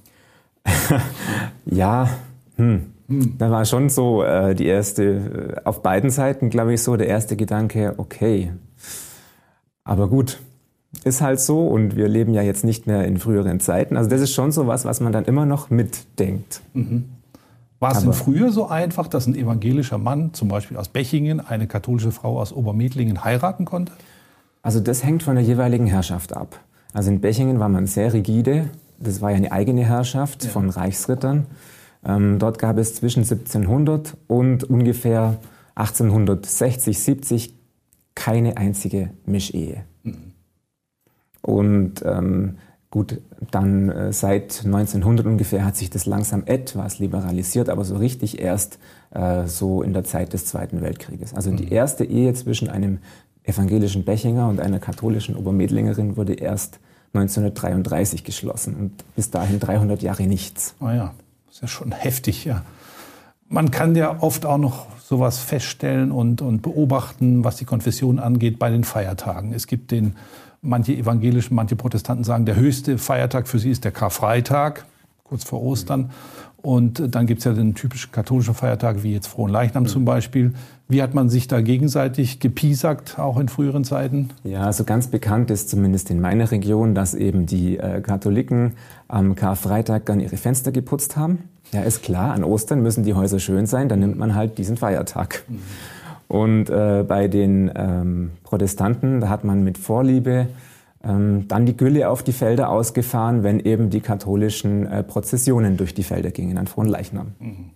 ja, 1.66 2.10
hm. 2.56 2.94
Hm. 3.08 3.38
Da 3.38 3.52
war 3.52 3.66
schon 3.66 3.90
so 3.90 4.24
äh, 4.24 4.56
die 4.56 4.66
erste, 4.66 5.04
äh, 5.04 5.62
auf 5.66 5.82
beiden 5.82 6.10
Seiten, 6.10 6.50
glaube 6.50 6.74
ich, 6.74 6.82
so 6.82 6.96
der 6.96 7.08
erste 7.08 7.36
Gedanke, 7.36 7.96
okay, 7.98 8.52
Aber 9.84 10.08
gut, 10.08 10.40
ist 11.04 11.22
halt 11.22 11.40
so 11.40 11.68
und 11.68 11.96
wir 11.96 12.08
leben 12.08 12.34
ja 12.34 12.42
jetzt 12.42 12.64
nicht 12.64 12.88
mehr 12.88 13.06
in 13.06 13.18
früheren 13.18 13.60
Zeiten. 13.60 13.98
Also 13.98 14.10
das 14.10 14.22
ist 14.22 14.34
schon 14.34 14.52
so 14.52 14.68
was, 14.68 14.86
was 14.86 15.00
man 15.00 15.12
dann 15.12 15.26
immer 15.26 15.46
noch 15.46 15.70
mitdenkt. 15.70 16.62
Mhm. 16.74 17.06
War 17.80 17.92
es 17.92 18.00
denn 18.02 18.14
früher 18.14 18.50
so 18.52 18.68
einfach, 18.68 19.08
dass 19.08 19.28
ein 19.28 19.36
evangelischer 19.36 19.98
Mann, 19.98 20.34
zum 20.34 20.48
Beispiel 20.48 20.78
aus 20.78 20.88
Bechingen, 20.88 21.42
eine 21.42 21.68
katholische 21.68 22.12
Frau 22.12 22.40
aus 22.40 22.54
Obermedlingen 22.54 23.26
heiraten 23.26 23.66
konnte? 23.66 23.92
Also 24.62 24.80
das 24.80 25.04
hängt 25.04 25.24
von 25.24 25.36
der 25.36 25.44
jeweiligen 25.44 25.88
Herrschaft 25.88 26.34
ab. 26.34 26.62
Also 26.94 27.12
in 27.12 27.20
Bechingen 27.20 27.60
war 27.60 27.68
man 27.68 27.86
sehr 27.86 28.14
rigide. 28.14 28.70
Das 29.00 29.20
war 29.20 29.32
ja 29.32 29.36
eine 29.36 29.52
eigene 29.52 29.84
Herrschaft 29.84 30.46
ja. 30.46 30.50
von 30.50 30.70
Reichsrittern. 30.70 31.48
Ähm, 32.06 32.40
dort 32.40 32.58
gab 32.58 32.78
es 32.78 32.96
zwischen 32.96 33.24
1700 33.24 34.16
und 34.28 34.64
ungefähr 34.64 35.38
1860, 35.76 37.00
70 37.00 37.54
keine 38.16 38.56
einzige 38.56 39.10
Mischehe. 39.26 39.84
Und 41.44 42.02
ähm, 42.06 42.58
gut, 42.90 43.22
dann 43.52 43.90
äh, 43.90 44.14
seit 44.14 44.64
1900 44.66 45.26
ungefähr 45.26 45.66
hat 45.66 45.76
sich 45.76 45.90
das 45.90 46.06
langsam 46.06 46.44
etwas 46.46 47.00
liberalisiert, 47.00 47.70
aber 47.70 47.84
so 47.84 47.98
richtig 47.98 48.40
erst 48.40 48.80
äh, 49.12 49.46
so 49.46 49.84
in 49.84 49.94
der 49.94 50.06
Zeit 50.06 50.34
des 50.34 50.46
Zweiten 50.46 50.82
Weltkrieges. 50.82 51.34
Also 51.34 51.52
mhm. 51.52 51.58
die 51.58 51.72
erste 51.72 52.06
Ehe 52.06 52.34
zwischen 52.34 52.70
einem 52.70 53.00
evangelischen 53.44 54.06
Bechinger 54.06 54.48
und 54.48 54.60
einer 54.60 54.80
katholischen 54.80 55.36
Obermedlingerin 55.36 56.16
wurde 56.18 56.34
erst 56.34 56.80
1933 57.14 58.24
geschlossen 58.24 58.76
und 58.76 59.16
bis 59.16 59.30
dahin 59.30 59.60
300 59.60 60.02
Jahre 60.02 60.24
nichts. 60.24 60.76
Ah 60.80 60.94
ja, 60.94 61.14
ist 61.52 61.62
ja 61.62 61.68
schon 61.68 61.92
heftig, 61.92 62.46
ja. 62.46 62.64
Man 63.50 63.70
kann 63.70 63.96
ja 63.96 64.22
oft 64.22 64.46
auch 64.46 64.58
noch 64.58 64.88
sowas 65.00 65.38
feststellen 65.38 66.12
und, 66.12 66.42
und 66.42 66.62
beobachten, 66.62 67.44
was 67.44 67.58
die 67.58 67.66
Konfession 67.66 68.18
angeht, 68.18 68.58
bei 68.58 68.72
den 68.72 68.84
Feiertagen. 68.84 69.54
Es 69.54 69.68
gibt 69.68 69.92
den, 69.92 70.16
manche 70.64 70.94
evangelischen, 70.94 71.56
manche 71.56 71.76
Protestanten 71.76 72.24
sagen, 72.24 72.46
der 72.46 72.56
höchste 72.56 72.98
Feiertag 72.98 73.48
für 73.48 73.60
sie 73.60 73.70
ist 73.70 73.84
der 73.84 73.92
Karfreitag, 73.92 74.86
kurz 75.24 75.44
vor 75.44 75.62
Ostern. 75.62 76.10
Und 76.64 77.14
dann 77.14 77.28
gibt 77.28 77.40
es 77.40 77.46
ja 77.46 77.52
den 77.52 77.76
typischen 77.76 78.14
katholischen 78.14 78.54
Feiertag, 78.54 79.04
wie 79.04 79.12
jetzt 79.12 79.28
Frohen 79.28 79.52
Leichnam 79.52 79.84
mhm. 79.84 79.88
zum 79.88 80.06
Beispiel. 80.06 80.54
Wie 80.88 81.02
hat 81.04 81.14
man 81.14 81.30
sich 81.30 81.50
da 81.50 81.60
gegenseitig 81.60 82.40
gepiesackt, 82.40 83.20
auch 83.20 83.38
in 83.38 83.50
früheren 83.50 83.84
Zeiten? 83.84 84.30
Ja, 84.46 84.62
also 84.62 84.86
ganz 84.86 85.08
bekannt 85.08 85.52
ist 85.52 85.70
zumindest 85.70 86.10
in 86.10 86.22
meiner 86.22 86.52
Region, 86.52 86.96
dass 86.96 87.16
eben 87.16 87.46
die 87.46 87.78
äh, 87.78 88.00
Katholiken 88.00 88.74
am 89.10 89.36
Karfreitag 89.36 90.06
dann 90.06 90.22
ihre 90.22 90.38
Fenster 90.38 90.72
geputzt 90.72 91.18
haben. 91.18 91.50
Ja, 91.74 91.82
ist 91.82 92.02
klar, 92.02 92.34
an 92.34 92.46
Ostern 92.46 92.82
müssen 92.82 93.04
die 93.04 93.14
Häuser 93.14 93.40
schön 93.40 93.66
sein, 93.66 93.90
dann 93.90 94.00
nimmt 94.00 94.18
man 94.18 94.34
halt 94.36 94.58
diesen 94.58 94.78
Feiertag. 94.78 95.44
Mhm. 95.50 95.60
Und 96.34 96.72
äh, 96.72 97.06
bei 97.08 97.28
den 97.28 97.72
ähm, 97.76 98.32
Protestanten, 98.42 99.22
da 99.22 99.30
hat 99.30 99.44
man 99.44 99.64
mit 99.64 99.78
Vorliebe 99.78 100.48
ähm, 101.04 101.48
dann 101.48 101.68
die 101.68 101.78
Gülle 101.78 102.10
auf 102.10 102.24
die 102.24 102.32
Felder 102.32 102.70
ausgefahren, 102.70 103.44
wenn 103.44 103.60
eben 103.60 103.92
die 103.92 104.00
katholischen 104.02 104.88
äh, 104.88 105.04
Prozessionen 105.04 105.78
durch 105.78 105.94
die 105.94 106.02
Felder 106.02 106.32
gingen 106.32 106.58
an 106.58 106.66
Frohen 106.66 106.88
Leichnam. 106.88 107.34
Mhm. 107.40 107.70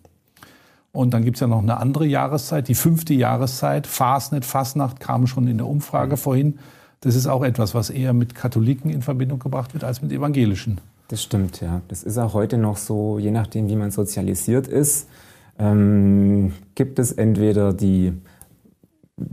Und 0.91 1.13
dann 1.13 1.23
gibt 1.23 1.37
es 1.37 1.41
ja 1.41 1.45
noch 1.45 1.61
eine 1.61 1.77
andere 1.77 2.07
Jahreszeit, 2.07 2.67
die 2.67 2.73
fünfte 2.73 3.13
Jahreszeit. 3.13 3.85
Fasnet, 3.85 4.43
Fasnacht 4.43 4.99
kam 4.99 5.27
schon 5.27 5.47
in 5.47 5.59
der 5.59 5.67
Umfrage 5.67 6.13
mhm. 6.13 6.17
vorhin. 6.17 6.59
Das 7.01 7.13
ist 7.13 7.27
auch 7.27 7.43
etwas, 7.43 7.75
was 7.75 7.91
eher 7.91 8.13
mit 8.13 8.33
Katholiken 8.33 8.89
in 8.89 9.03
Verbindung 9.03 9.37
gebracht 9.37 9.75
wird 9.75 9.83
als 9.83 10.01
mit 10.01 10.11
Evangelischen. 10.11 10.81
Das 11.09 11.21
stimmt, 11.21 11.61
ja. 11.61 11.81
Das 11.89 12.01
ist 12.01 12.17
auch 12.17 12.33
heute 12.33 12.57
noch 12.57 12.77
so, 12.77 13.19
je 13.19 13.29
nachdem, 13.29 13.69
wie 13.69 13.75
man 13.75 13.91
sozialisiert 13.91 14.67
ist, 14.67 15.07
ähm, 15.59 16.53
gibt 16.73 16.97
es 16.97 17.11
entweder 17.11 17.71
die 17.71 18.13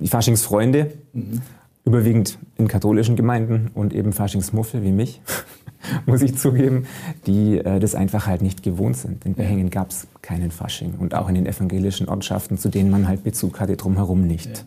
Faschingsfreunde 0.05 0.93
mhm 1.13 1.43
überwiegend 1.85 2.39
in 2.57 2.69
katholischen 2.69 3.17
Gemeinden 3.17 3.71
und 3.75 3.93
eben 3.93 4.13
Faschingsmuffel 4.13 4.83
wie 4.83 4.93
mich, 4.93 5.21
muss 6.07 6.23
ich 6.23 6.37
zugeben, 6.37 6.87
die 7.27 7.59
äh, 7.59 7.79
das 7.79 7.95
einfach 7.95 8.27
halt 8.27 8.43
nicht 8.43 8.63
gewohnt 8.63 8.97
sind. 8.97 9.25
In 9.27 9.35
Behängen 9.35 9.71
gab 9.71 9.91
es 9.91 10.07
keinen 10.23 10.51
Fasching 10.51 10.95
und 10.99 11.15
auch 11.15 11.29
in 11.29 11.35
den 11.35 11.47
evangelischen 11.47 12.09
Ortschaften, 12.09 12.57
zu 12.57 12.71
denen 12.71 12.91
man 12.91 13.07
halt 13.07 13.23
Bezug 13.23 13.61
hatte, 13.61 13.77
drumherum 13.77 14.27
nicht. 14.27 14.59
Ja. 14.59 14.65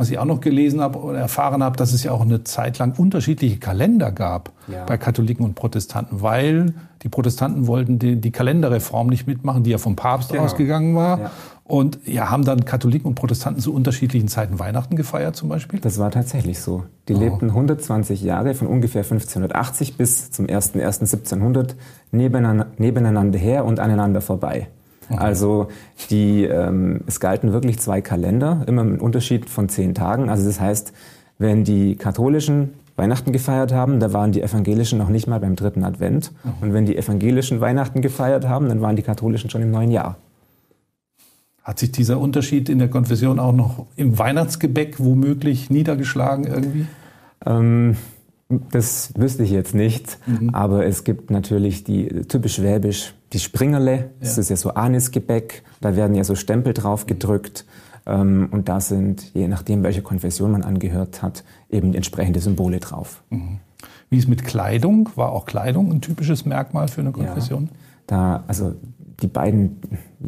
Was 0.00 0.10
ich 0.10 0.18
auch 0.20 0.26
noch 0.26 0.40
gelesen 0.40 0.80
habe 0.80 1.00
oder 1.00 1.18
erfahren 1.18 1.60
habe, 1.60 1.76
dass 1.76 1.92
es 1.92 2.04
ja 2.04 2.12
auch 2.12 2.20
eine 2.20 2.44
Zeit 2.44 2.78
lang 2.78 2.96
unterschiedliche 2.96 3.58
Kalender 3.58 4.12
gab 4.12 4.52
ja. 4.68 4.84
bei 4.84 4.96
Katholiken 4.96 5.44
und 5.44 5.56
Protestanten, 5.56 6.22
weil 6.22 6.72
die 7.02 7.08
Protestanten 7.08 7.66
wollten 7.66 7.98
die, 7.98 8.14
die 8.14 8.30
Kalenderreform 8.30 9.08
nicht 9.08 9.26
mitmachen, 9.26 9.64
die 9.64 9.70
ja 9.70 9.78
vom 9.78 9.96
Papst 9.96 10.30
genau. 10.30 10.44
ausgegangen 10.44 10.94
war. 10.94 11.18
Ja. 11.18 11.30
Und 11.64 11.98
ja, 12.06 12.30
haben 12.30 12.44
dann 12.44 12.64
Katholiken 12.64 13.08
und 13.08 13.16
Protestanten 13.16 13.60
zu 13.60 13.74
unterschiedlichen 13.74 14.28
Zeiten 14.28 14.60
Weihnachten 14.60 14.94
gefeiert 14.94 15.34
zum 15.34 15.48
Beispiel? 15.48 15.80
Das 15.80 15.98
war 15.98 16.12
tatsächlich 16.12 16.60
so. 16.60 16.84
Die 17.08 17.14
oh. 17.14 17.18
lebten 17.18 17.48
120 17.48 18.22
Jahre 18.22 18.54
von 18.54 18.68
ungefähr 18.68 19.02
1580 19.02 19.96
bis 19.96 20.30
zum 20.30 20.46
01.01.1700 20.46 21.74
nebeneinander, 22.12 22.68
nebeneinander 22.78 23.38
her 23.40 23.64
und 23.64 23.80
aneinander 23.80 24.20
vorbei. 24.20 24.68
Okay. 25.10 25.20
Also 25.22 25.68
die, 26.10 26.44
ähm, 26.44 27.00
es 27.06 27.20
galten 27.20 27.52
wirklich 27.52 27.78
zwei 27.78 28.00
Kalender, 28.00 28.64
immer 28.66 28.84
mit 28.84 28.94
einem 28.94 29.02
Unterschied 29.02 29.48
von 29.48 29.68
zehn 29.68 29.94
Tagen. 29.94 30.28
Also 30.28 30.44
das 30.44 30.60
heißt, 30.60 30.92
wenn 31.38 31.64
die 31.64 31.96
katholischen 31.96 32.74
Weihnachten 32.96 33.32
gefeiert 33.32 33.72
haben, 33.72 34.00
da 34.00 34.12
waren 34.12 34.32
die 34.32 34.42
Evangelischen 34.42 34.98
noch 34.98 35.08
nicht 35.08 35.26
mal 35.26 35.38
beim 35.38 35.56
dritten 35.56 35.84
Advent. 35.84 36.32
Mhm. 36.42 36.50
Und 36.60 36.72
wenn 36.74 36.84
die 36.84 36.96
Evangelischen 36.96 37.60
Weihnachten 37.60 38.02
gefeiert 38.02 38.48
haben, 38.48 38.68
dann 38.68 38.82
waren 38.82 38.96
die 38.96 39.02
Katholischen 39.02 39.50
schon 39.50 39.62
im 39.62 39.70
neuen 39.70 39.90
Jahr. 39.90 40.16
Hat 41.62 41.78
sich 41.78 41.92
dieser 41.92 42.18
Unterschied 42.18 42.68
in 42.68 42.78
der 42.78 42.88
Konfession 42.88 43.38
auch 43.38 43.52
noch 43.52 43.86
im 43.96 44.18
Weihnachtsgebäck 44.18 44.98
womöglich 44.98 45.70
niedergeschlagen 45.70 46.46
irgendwie? 46.46 46.86
Ähm, 47.46 47.96
das 48.48 49.12
wüsste 49.14 49.42
ich 49.42 49.50
jetzt 49.50 49.74
nicht, 49.74 50.18
mhm. 50.26 50.50
aber 50.54 50.86
es 50.86 51.04
gibt 51.04 51.30
natürlich 51.30 51.84
die 51.84 52.08
typisch 52.28 52.54
schwäbisch, 52.56 53.14
die 53.32 53.38
Springerle, 53.38 54.10
das 54.20 54.36
ja. 54.36 54.40
ist 54.40 54.48
ja 54.48 54.56
so 54.56 54.70
Anisgebäck, 54.70 55.62
da 55.80 55.96
werden 55.96 56.16
ja 56.16 56.24
so 56.24 56.34
Stempel 56.34 56.72
drauf 56.72 57.04
gedrückt 57.06 57.66
ähm, 58.06 58.48
und 58.50 58.68
da 58.70 58.80
sind, 58.80 59.34
je 59.34 59.48
nachdem 59.48 59.82
welche 59.82 60.00
Konfession 60.00 60.50
man 60.50 60.62
angehört 60.62 61.22
hat, 61.22 61.44
eben 61.68 61.92
entsprechende 61.94 62.40
Symbole 62.40 62.80
drauf. 62.80 63.22
Mhm. 63.28 63.60
Wie 64.08 64.16
ist 64.16 64.28
mit 64.28 64.44
Kleidung? 64.44 65.10
War 65.16 65.32
auch 65.32 65.44
Kleidung 65.44 65.92
ein 65.92 66.00
typisches 66.00 66.46
Merkmal 66.46 66.88
für 66.88 67.02
eine 67.02 67.12
Konfession? 67.12 67.64
Ja, 67.64 67.76
da, 68.06 68.44
also 68.46 68.74
die 69.20 69.26
beiden 69.26 69.78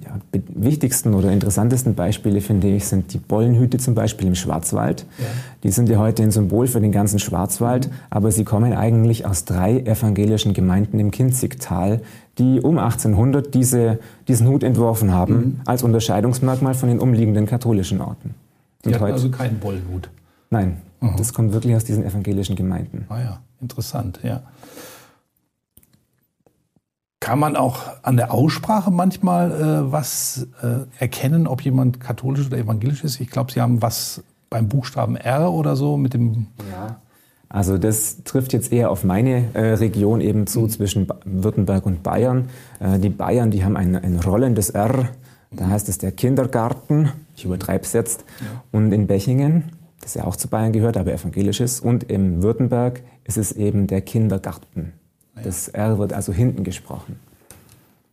ja, 0.03 0.19
wichtigsten 0.33 1.15
oder 1.15 1.31
interessantesten 1.31 1.95
Beispiele, 1.95 2.41
finde 2.41 2.69
ich, 2.69 2.87
sind 2.87 3.13
die 3.13 3.19
Bollenhüte 3.19 3.79
zum 3.79 3.95
Beispiel 3.95 4.27
im 4.27 4.35
Schwarzwald. 4.35 5.07
Ja. 5.19 5.27
Die 5.63 5.71
sind 5.71 5.89
ja 5.89 5.99
heute 5.99 6.25
ein 6.25 6.33
Symbol 6.33 6.67
für 6.67 6.81
den 6.81 6.91
ganzen 6.91 7.21
Schwarzwald, 7.21 7.89
mhm. 7.89 7.93
aber 8.11 8.33
sie 8.33 8.45
kommen 8.45 8.73
eigentlich 8.73 9.27
aus 9.27 9.45
drei 9.45 9.79
evangelischen 9.81 10.55
Gemeinden 10.55 10.99
im 10.99 11.13
Kinzigtal, 11.13 12.01
die 12.39 12.61
um 12.61 12.79
1800 12.79 13.55
diese, 13.55 14.01
diesen 14.27 14.49
Hut 14.49 14.65
entworfen 14.65 15.13
haben, 15.13 15.35
mhm. 15.35 15.61
als 15.67 15.85
Unterscheidungsmerkmal 15.85 16.75
von 16.75 16.89
den 16.89 16.99
umliegenden 16.99 17.47
katholischen 17.47 18.01
Orten. 18.01 18.35
Die 18.85 18.95
hatten 18.95 19.05
also 19.05 19.31
keinen 19.31 19.61
Bollenhut? 19.61 20.11
Nein, 20.51 20.79
mhm. 21.01 21.15
das 21.17 21.33
kommt 21.33 21.53
wirklich 21.53 21.77
aus 21.77 21.85
diesen 21.85 22.05
evangelischen 22.05 22.57
Gemeinden. 22.57 23.05
Ah 23.09 23.21
ja, 23.21 23.41
interessant, 23.61 24.19
ja. 24.25 24.43
Kann 27.31 27.39
man 27.39 27.55
auch 27.55 27.83
an 28.03 28.17
der 28.17 28.35
Aussprache 28.35 28.91
manchmal 28.91 29.53
äh, 29.53 29.93
was 29.93 30.49
äh, 30.65 30.81
erkennen, 30.99 31.47
ob 31.47 31.63
jemand 31.63 32.01
katholisch 32.01 32.49
oder 32.49 32.59
evangelisch 32.59 33.05
ist? 33.05 33.21
Ich 33.21 33.31
glaube, 33.31 33.53
Sie 33.53 33.61
haben 33.61 33.81
was 33.81 34.25
beim 34.49 34.67
Buchstaben 34.67 35.15
R 35.15 35.53
oder 35.53 35.77
so 35.77 35.97
mit 35.97 36.13
dem. 36.13 36.49
Ja. 36.73 37.01
Also 37.49 37.79
das 37.79 38.25
trifft 38.25 38.53
jetzt 38.53 38.73
eher 38.73 38.91
auf 38.91 39.05
meine 39.05 39.45
äh, 39.55 39.75
Region 39.75 40.21
eben 40.21 40.49
zu, 40.49 40.63
mhm. 40.63 40.71
zwischen 40.71 41.07
Württemberg 41.25 41.87
und 41.87 42.03
Bayern. 42.03 42.49
Äh, 42.81 42.99
die 42.99 43.11
Bayern, 43.11 43.53
die 43.53 43.65
haben 43.65 43.77
ein, 43.77 43.95
ein 43.95 44.19
rollendes 44.19 44.71
R, 44.71 45.11
da 45.53 45.69
heißt 45.69 45.89
es 45.89 45.99
der 45.99 46.11
Kindergarten, 46.11 47.13
ich 47.37 47.45
übertreibe 47.45 47.85
es 47.85 47.93
jetzt. 47.93 48.25
Und 48.73 48.91
in 48.91 49.07
Bechingen, 49.07 49.71
das 50.01 50.15
ja 50.15 50.25
auch 50.25 50.35
zu 50.35 50.49
Bayern 50.49 50.73
gehört, 50.73 50.97
aber 50.97 51.13
evangelisch 51.13 51.61
ist, 51.61 51.79
und 51.79 52.11
im 52.11 52.43
Württemberg 52.43 53.03
ist 53.23 53.39
es 53.39 53.53
eben 53.53 53.87
der 53.87 54.01
Kindergarten. 54.01 54.95
Das 55.43 55.69
R 55.69 55.99
wird 55.99 56.13
also 56.13 56.33
hinten 56.33 56.65
gesprochen. 56.65 57.17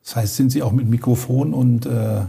Das 0.03 0.15
heißt, 0.15 0.35
sind 0.35 0.51
Sie 0.51 0.63
auch 0.63 0.71
mit 0.71 0.87
Mikrofon 0.87 1.53
und 1.53 1.85
äh, 1.85 2.21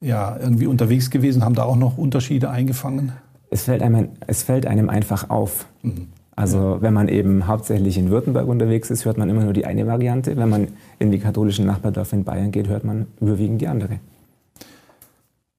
ja, 0.00 0.36
irgendwie 0.38 0.66
unterwegs 0.66 1.10
gewesen, 1.10 1.44
haben 1.44 1.54
da 1.54 1.64
auch 1.64 1.76
noch 1.76 1.98
Unterschiede 1.98 2.50
eingefangen? 2.50 3.12
Es 3.50 3.62
fällt 3.62 3.82
einem, 3.82 4.10
es 4.26 4.42
fällt 4.42 4.66
einem 4.66 4.90
einfach 4.90 5.30
auf. 5.30 5.66
Mhm. 5.82 6.08
Also 6.36 6.78
wenn 6.80 6.94
man 6.94 7.08
eben 7.08 7.48
hauptsächlich 7.48 7.98
in 7.98 8.10
Württemberg 8.10 8.46
unterwegs 8.46 8.90
ist, 8.90 9.04
hört 9.04 9.18
man 9.18 9.28
immer 9.28 9.42
nur 9.42 9.52
die 9.52 9.66
eine 9.66 9.88
Variante. 9.88 10.36
Wenn 10.36 10.48
man 10.48 10.68
in 11.00 11.10
die 11.10 11.18
katholischen 11.18 11.66
Nachbardörfer 11.66 12.16
in 12.16 12.22
Bayern 12.22 12.52
geht, 12.52 12.68
hört 12.68 12.84
man 12.84 13.06
überwiegend 13.20 13.60
die 13.60 13.66
andere. 13.66 13.98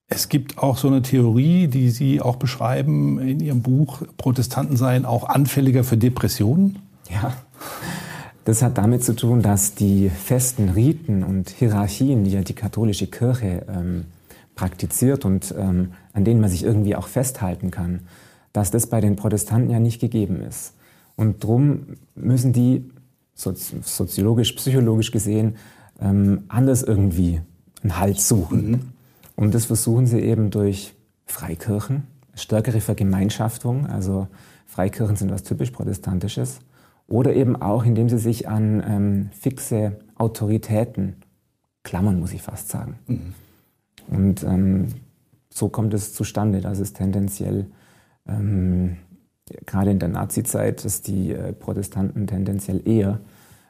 Es 0.08 0.30
gibt 0.30 0.58
auch 0.58 0.78
so 0.78 0.88
eine 0.88 1.02
Theorie, 1.02 1.68
die 1.68 1.90
Sie 1.90 2.22
auch 2.22 2.38
beschreiben 2.38 3.20
in 3.20 3.42
Ihrem 3.42 3.62
Buch, 3.62 4.04
Protestanten 4.18 4.78
seien 4.78 5.06
auch 5.06 5.28
anfälliger 5.28 5.84
für 5.84 5.98
Depressionen. 5.98 6.80
Ja, 7.10 7.34
das 8.50 8.64
hat 8.64 8.80
damit 8.80 9.04
zu 9.04 9.16
tun, 9.16 9.44
dass 9.44 9.76
die 9.76 10.10
festen 10.10 10.70
Riten 10.70 11.24
und 11.24 11.52
Hierarchien, 11.52 12.24
die 12.24 12.32
ja 12.32 12.42
die 12.42 12.56
katholische 12.56 13.06
Kirche 13.06 13.64
ähm, 13.70 14.06
praktiziert 14.56 15.24
und 15.24 15.54
ähm, 15.56 15.92
an 16.14 16.26
denen 16.26 16.42
man 16.42 16.50
sich 16.50 16.64
irgendwie 16.64 16.96
auch 16.96 17.08
festhalten 17.08 17.70
kann, 17.70 18.02
dass 18.52 18.72
das 18.72 18.88
bei 18.88 19.02
den 19.02 19.16
Protestanten 19.16 19.70
ja 19.70 19.80
nicht 19.80 20.02
gegeben 20.02 20.42
ist. 20.42 20.74
Und 21.16 21.44
darum 21.44 21.98
müssen 22.16 22.52
die 22.52 22.90
soziologisch, 23.36 24.54
psychologisch 24.54 25.12
gesehen 25.12 25.58
ähm, 26.02 26.46
anders 26.48 26.82
irgendwie 26.82 27.42
einen 27.84 28.00
Halt 28.00 28.20
suchen. 28.20 28.72
Mhm. 28.72 28.80
Und 29.36 29.54
das 29.54 29.66
versuchen 29.66 30.08
sie 30.08 30.22
eben 30.22 30.50
durch 30.50 30.96
Freikirchen, 31.28 32.08
stärkere 32.34 32.82
Vergemeinschaftung, 32.82 33.86
also 33.86 34.28
Freikirchen 34.66 35.18
sind 35.18 35.30
was 35.30 35.44
typisch 35.44 35.70
Protestantisches, 35.70 36.62
oder 37.10 37.34
eben 37.34 37.56
auch, 37.56 37.86
indem 37.86 38.08
sie 38.08 38.20
sich 38.20 38.48
an 38.48 38.84
ähm, 38.88 39.30
fixe 39.32 40.00
Autoritäten 40.16 41.16
klammern, 41.84 42.20
muss 42.20 42.34
ich 42.34 42.42
fast 42.42 42.70
sagen. 42.70 43.00
Mhm. 43.08 43.34
Und 44.08 44.44
ähm, 44.44 44.88
so 45.50 45.70
kommt 45.70 45.94
es 45.94 46.14
zustande, 46.14 46.62
dass 46.62 46.80
es 46.80 46.94
tendenziell, 46.94 47.66
ähm, 48.28 48.98
gerade 49.66 49.92
in 49.92 50.00
der 50.00 50.10
Nazizeit, 50.10 50.86
dass 50.86 51.02
die 51.02 51.32
äh, 51.32 51.54
Protestanten 51.54 52.28
tendenziell 52.28 52.88
eher 52.88 53.20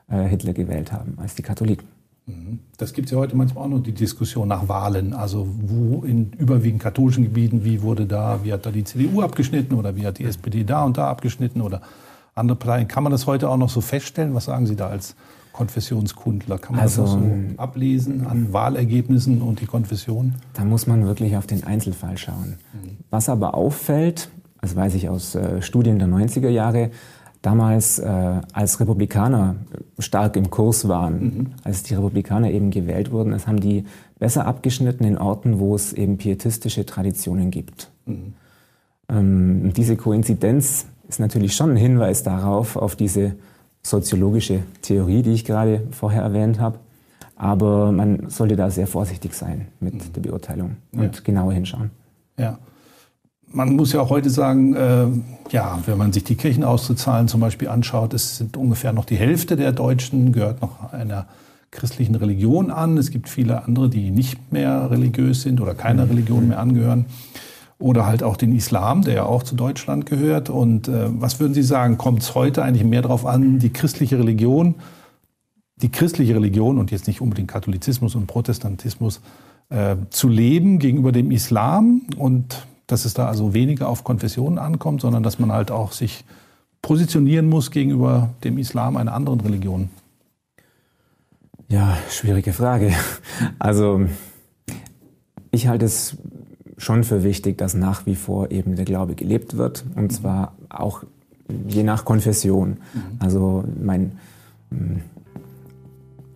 äh, 0.10 0.23
Hitler 0.23 0.54
gewählt 0.54 0.91
haben 0.91 1.17
als 1.17 1.36
die 1.36 1.41
Katholiken. 1.41 1.88
Mhm. 2.25 2.60
Das 2.78 2.93
gibt 2.93 3.08
es 3.08 3.12
ja 3.12 3.17
heute 3.17 3.38
manchmal 3.38 3.65
auch 3.65 3.69
noch 3.69 3.84
die 3.84 3.93
Diskussion 3.93 4.49
nach 4.49 4.67
Wahlen. 4.67 5.13
Also 5.13 5.47
wo 5.62 6.04
in 6.04 6.32
überwiegend 6.34 6.82
katholischen 6.82 7.23
Gebieten, 7.23 7.63
wie 7.63 7.82
wurde 7.82 8.06
da, 8.06 8.43
wie 8.43 8.52
hat 8.52 8.65
da 8.65 8.71
die 8.71 8.84
CDU 8.84 9.21
abgeschnitten 9.21 9.75
oder 9.75 9.95
wie 9.95 10.06
hat 10.06 10.19
die 10.19 10.25
SPD 10.25 10.63
da 10.63 10.84
und 10.84 10.97
da 10.97 11.10
abgeschnitten 11.10 11.62
oder 11.62 11.82
andere 12.39 12.58
Parteien. 12.58 12.88
Kann 12.88 13.04
man 13.04 13.12
das 13.12 13.28
heute 13.28 13.49
auch 13.49 13.58
noch 13.58 13.69
so 13.69 13.82
feststellen? 13.82 14.34
Was 14.34 14.45
sagen 14.45 14.65
Sie 14.65 14.75
da 14.75 14.88
als 14.88 15.15
Konfessionskundler? 15.54 16.58
Kann 16.58 16.75
man 16.75 16.84
also, 16.84 17.02
das 17.04 17.12
so 17.12 17.21
ablesen 17.58 18.25
an 18.25 18.54
Wahlergebnissen 18.54 19.41
und 19.41 19.62
die 19.62 19.65
Konfession? 19.65 20.36
Da 20.54 20.63
muss 20.63 20.88
man 20.88 21.06
wirklich 21.06 21.36
auf 21.38 21.47
den 21.47 21.63
Einzelfall 21.63 22.17
schauen. 22.17 22.58
Mhm. 22.73 22.97
Was 23.10 23.30
aber 23.30 23.56
auffällt, 23.56 24.30
das 24.62 24.75
weiß 24.75 24.95
ich 24.95 25.10
aus 25.10 25.36
äh, 25.36 25.62
Studien 25.62 25.99
der 25.99 26.08
90er 26.08 26.49
Jahre, 26.49 26.91
damals, 27.41 27.99
äh, 27.99 28.41
als 28.54 28.80
Republikaner 28.80 29.56
stark 29.97 30.36
im 30.36 30.49
Kurs 30.49 30.88
waren, 30.88 31.21
mhm. 31.21 31.47
als 31.63 31.84
die 31.84 31.93
Republikaner 31.93 32.52
eben 32.52 32.71
gewählt 32.71 33.12
wurden, 33.12 33.34
es 33.34 33.47
haben 33.47 33.60
die 33.60 33.86
besser 34.17 34.45
abgeschnitten 34.45 35.06
in 35.06 35.17
Orten, 35.17 35.60
wo 35.60 35.75
es 35.75 35.93
eben 35.93 36.17
pietistische 36.17 36.86
Traditionen 36.86 37.52
gibt. 37.52 37.89
Mhm. 38.06 38.34
Ähm, 39.10 39.73
diese 39.73 39.95
Koinzidenz 39.95 40.86
ist 41.09 41.19
natürlich 41.19 41.55
schon 41.55 41.71
ein 41.71 41.75
Hinweis 41.75 42.23
darauf, 42.23 42.75
auf 42.75 42.95
diese 42.95 43.33
soziologische 43.81 44.61
Theorie, 44.83 45.23
die 45.23 45.33
ich 45.33 45.43
gerade 45.43 45.81
vorher 45.91 46.21
erwähnt 46.21 46.59
habe. 46.59 46.79
Aber 47.35 47.91
man 47.91 48.29
sollte 48.29 48.55
da 48.55 48.69
sehr 48.69 48.85
vorsichtig 48.85 49.33
sein 49.33 49.67
mit 49.79 49.95
mhm. 49.95 50.13
der 50.13 50.21
Beurteilung 50.21 50.75
und 50.91 51.15
ja. 51.15 51.21
genauer 51.23 51.53
hinschauen. 51.53 51.89
Ja. 52.37 52.59
Man 53.51 53.75
muss 53.75 53.93
ja 53.93 54.01
auch 54.01 54.11
heute 54.11 54.29
sagen, 54.29 54.75
äh, 54.75 55.07
ja, 55.49 55.79
wenn 55.87 55.97
man 55.97 56.13
sich 56.13 56.23
die 56.23 56.35
Kirchenauszuzahlen 56.35 57.27
zum 57.27 57.41
Beispiel 57.41 57.69
anschaut, 57.69 58.13
es 58.13 58.37
sind 58.37 58.55
ungefähr 58.55 58.93
noch 58.93 59.05
die 59.05 59.15
Hälfte 59.15 59.55
der 59.55 59.71
Deutschen 59.71 60.31
gehört 60.31 60.61
noch 60.61 60.93
einer 60.93 61.25
christlichen 61.71 62.13
Religion 62.13 62.69
an. 62.69 62.97
Es 62.97 63.09
gibt 63.09 63.27
viele 63.27 63.63
andere, 63.63 63.89
die 63.89 64.11
nicht 64.11 64.51
mehr 64.51 64.91
religiös 64.91 65.41
sind 65.41 65.61
oder 65.61 65.73
keiner 65.73 66.05
mhm. 66.05 66.11
Religion 66.11 66.47
mehr 66.49 66.59
angehören 66.59 67.05
oder 67.79 68.05
halt 68.05 68.23
auch 68.23 68.37
den 68.37 68.53
Islam, 68.55 69.03
der 69.03 69.13
ja 69.13 69.23
auch 69.25 69.41
zu 69.41 69.55
Deutschland 69.55 70.05
gehört. 70.05 70.49
Und 70.49 70.87
äh, 70.87 71.07
was 71.09 71.39
würden 71.39 71.53
Sie 71.53 71.63
sagen, 71.63 71.97
kommt 71.97 72.21
es 72.21 72.35
heute 72.35 72.61
eigentlich 72.63 72.83
mehr 72.83 73.01
darauf 73.01 73.25
an, 73.25 73.57
die 73.59 73.71
christliche 73.71 74.19
Religion, 74.19 74.75
die 75.77 75.89
christliche 75.89 76.35
Religion 76.35 76.77
und 76.77 76.91
jetzt 76.91 77.07
nicht 77.07 77.21
unbedingt 77.21 77.47
Katholizismus 77.47 78.15
und 78.15 78.27
Protestantismus 78.27 79.21
äh, 79.69 79.95
zu 80.09 80.27
leben 80.27 80.79
gegenüber 80.79 81.13
dem 81.13 81.31
Islam 81.31 82.01
und 82.17 82.67
dass 82.85 83.05
es 83.05 83.13
da 83.13 83.27
also 83.27 83.53
weniger 83.53 83.87
auf 83.87 84.03
Konfessionen 84.03 84.59
ankommt, 84.59 85.01
sondern 85.01 85.23
dass 85.23 85.39
man 85.39 85.53
halt 85.53 85.71
auch 85.71 85.93
sich 85.93 86.25
positionieren 86.81 87.47
muss 87.47 87.71
gegenüber 87.71 88.29
dem 88.43 88.57
Islam 88.57 88.97
einer 88.97 89.13
anderen 89.13 89.39
Religion? 89.41 89.89
Ja, 91.67 91.97
schwierige 92.09 92.51
Frage. 92.51 92.93
Also 93.59 94.01
ich 95.51 95.67
halte 95.67 95.85
es 95.85 96.17
schon 96.79 97.03
für 97.03 97.23
wichtig, 97.23 97.57
dass 97.57 97.73
nach 97.75 98.05
wie 98.05 98.15
vor 98.15 98.51
eben 98.51 98.75
der 98.75 98.85
Glaube 98.85 99.13
gelebt 99.13 99.57
wird 99.57 99.85
und 99.95 100.03
mhm. 100.03 100.09
zwar 100.09 100.53
auch 100.69 101.03
je 101.67 101.83
nach 101.83 102.05
Konfession. 102.05 102.77
Mhm. 102.93 103.01
Also 103.19 103.63
mein 103.81 104.13
hm, 104.71 105.01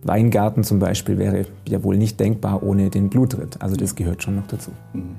Weingarten 0.02 0.64
zum 0.64 0.78
Beispiel 0.78 1.18
wäre 1.18 1.46
ja 1.66 1.82
wohl 1.82 1.96
nicht 1.96 2.20
denkbar 2.20 2.62
ohne 2.62 2.90
den 2.90 3.08
Blutritt. 3.08 3.60
Also 3.62 3.74
das 3.74 3.94
gehört 3.94 4.22
schon 4.22 4.36
noch 4.36 4.46
dazu. 4.46 4.70
Mhm. 4.92 5.16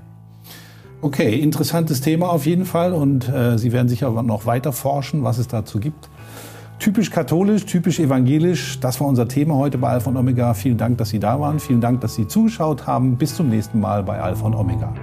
Okay, 1.02 1.36
interessantes 1.36 2.02
Thema 2.02 2.30
auf 2.30 2.46
jeden 2.46 2.66
Fall 2.66 2.94
und 2.94 3.30
äh, 3.30 3.58
Sie 3.58 3.72
werden 3.72 3.90
sicher 3.90 4.10
noch 4.24 4.46
weiter 4.46 4.72
forschen, 4.72 5.24
was 5.24 5.38
es 5.38 5.48
dazu 5.48 5.80
gibt. 5.80 6.10
Typisch 6.80 7.10
katholisch, 7.10 7.66
typisch 7.66 8.00
evangelisch, 8.00 8.80
das 8.80 9.00
war 9.00 9.08
unser 9.08 9.28
Thema 9.28 9.56
heute 9.56 9.78
bei 9.78 9.90
Alpha 9.90 10.10
und 10.10 10.18
Omega. 10.18 10.54
Vielen 10.54 10.78
Dank, 10.78 10.98
dass 10.98 11.10
Sie 11.10 11.20
da 11.20 11.40
waren. 11.40 11.60
Vielen 11.60 11.82
Dank, 11.82 12.02
dass 12.02 12.16
Sie 12.16 12.28
zugeschaut 12.28 12.86
haben. 12.86 13.18
Bis 13.18 13.36
zum 13.36 13.50
nächsten 13.50 13.80
Mal 13.80 14.04
bei 14.04 14.20
Alpha 14.20 14.46
und 14.46 14.56
Omega. 14.56 14.94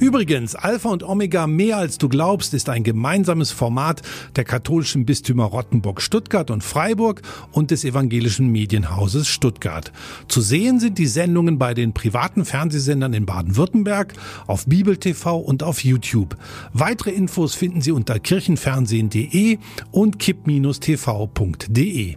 Übrigens, 0.00 0.56
Alpha 0.56 0.88
und 0.88 1.04
Omega 1.04 1.46
mehr 1.46 1.76
als 1.76 1.98
du 1.98 2.08
glaubst 2.08 2.52
ist 2.52 2.68
ein 2.68 2.82
gemeinsames 2.82 3.52
Format 3.52 4.02
der 4.34 4.42
katholischen 4.42 5.06
Bistümer 5.06 5.44
Rottenburg, 5.44 6.02
Stuttgart 6.02 6.50
und 6.50 6.64
Freiburg 6.64 7.22
und 7.52 7.70
des 7.70 7.84
evangelischen 7.84 8.48
Medienhauses 8.48 9.28
Stuttgart. 9.28 9.92
Zu 10.26 10.40
sehen 10.40 10.80
sind 10.80 10.98
die 10.98 11.06
Sendungen 11.06 11.58
bei 11.58 11.74
den 11.74 11.92
privaten 11.92 12.44
Fernsehsendern 12.44 13.14
in 13.14 13.24
Baden-Württemberg, 13.24 14.14
auf 14.48 14.66
Bibel 14.66 14.96
TV 14.96 15.38
und 15.38 15.62
auf 15.62 15.84
YouTube. 15.84 16.36
Weitere 16.72 17.10
Infos 17.10 17.54
finden 17.54 17.80
Sie 17.80 17.92
unter 17.92 18.18
kirchenfernsehen.de 18.18 19.58
und 19.92 20.18
kipp-tv.de. 20.18 22.16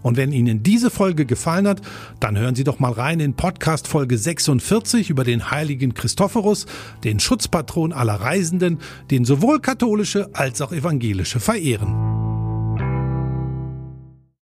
Und 0.03 0.17
wenn 0.17 0.33
Ihnen 0.33 0.63
diese 0.63 0.91
Folge 0.91 1.27
gefallen 1.27 1.69
hat, 1.69 1.81
dann 2.21 2.39
hören 2.39 2.55
Sie 2.55 2.65
doch 2.65 2.79
mal 2.79 2.93
rein 2.93 3.21
in 3.21 3.35
Podcast 3.35 3.89
Folge 3.89 4.19
46 4.19 5.11
über 5.11 5.25
den 5.25 5.51
heiligen 5.51 5.95
Christophorus, 5.95 6.67
den 7.05 7.21
Schutzpatron 7.21 7.93
aller 7.93 8.15
Reisenden, 8.15 8.79
den 9.11 9.25
sowohl 9.25 9.61
katholische 9.61 10.31
als 10.33 10.61
auch 10.61 10.73
evangelische 10.73 11.41
verehren. 11.41 12.24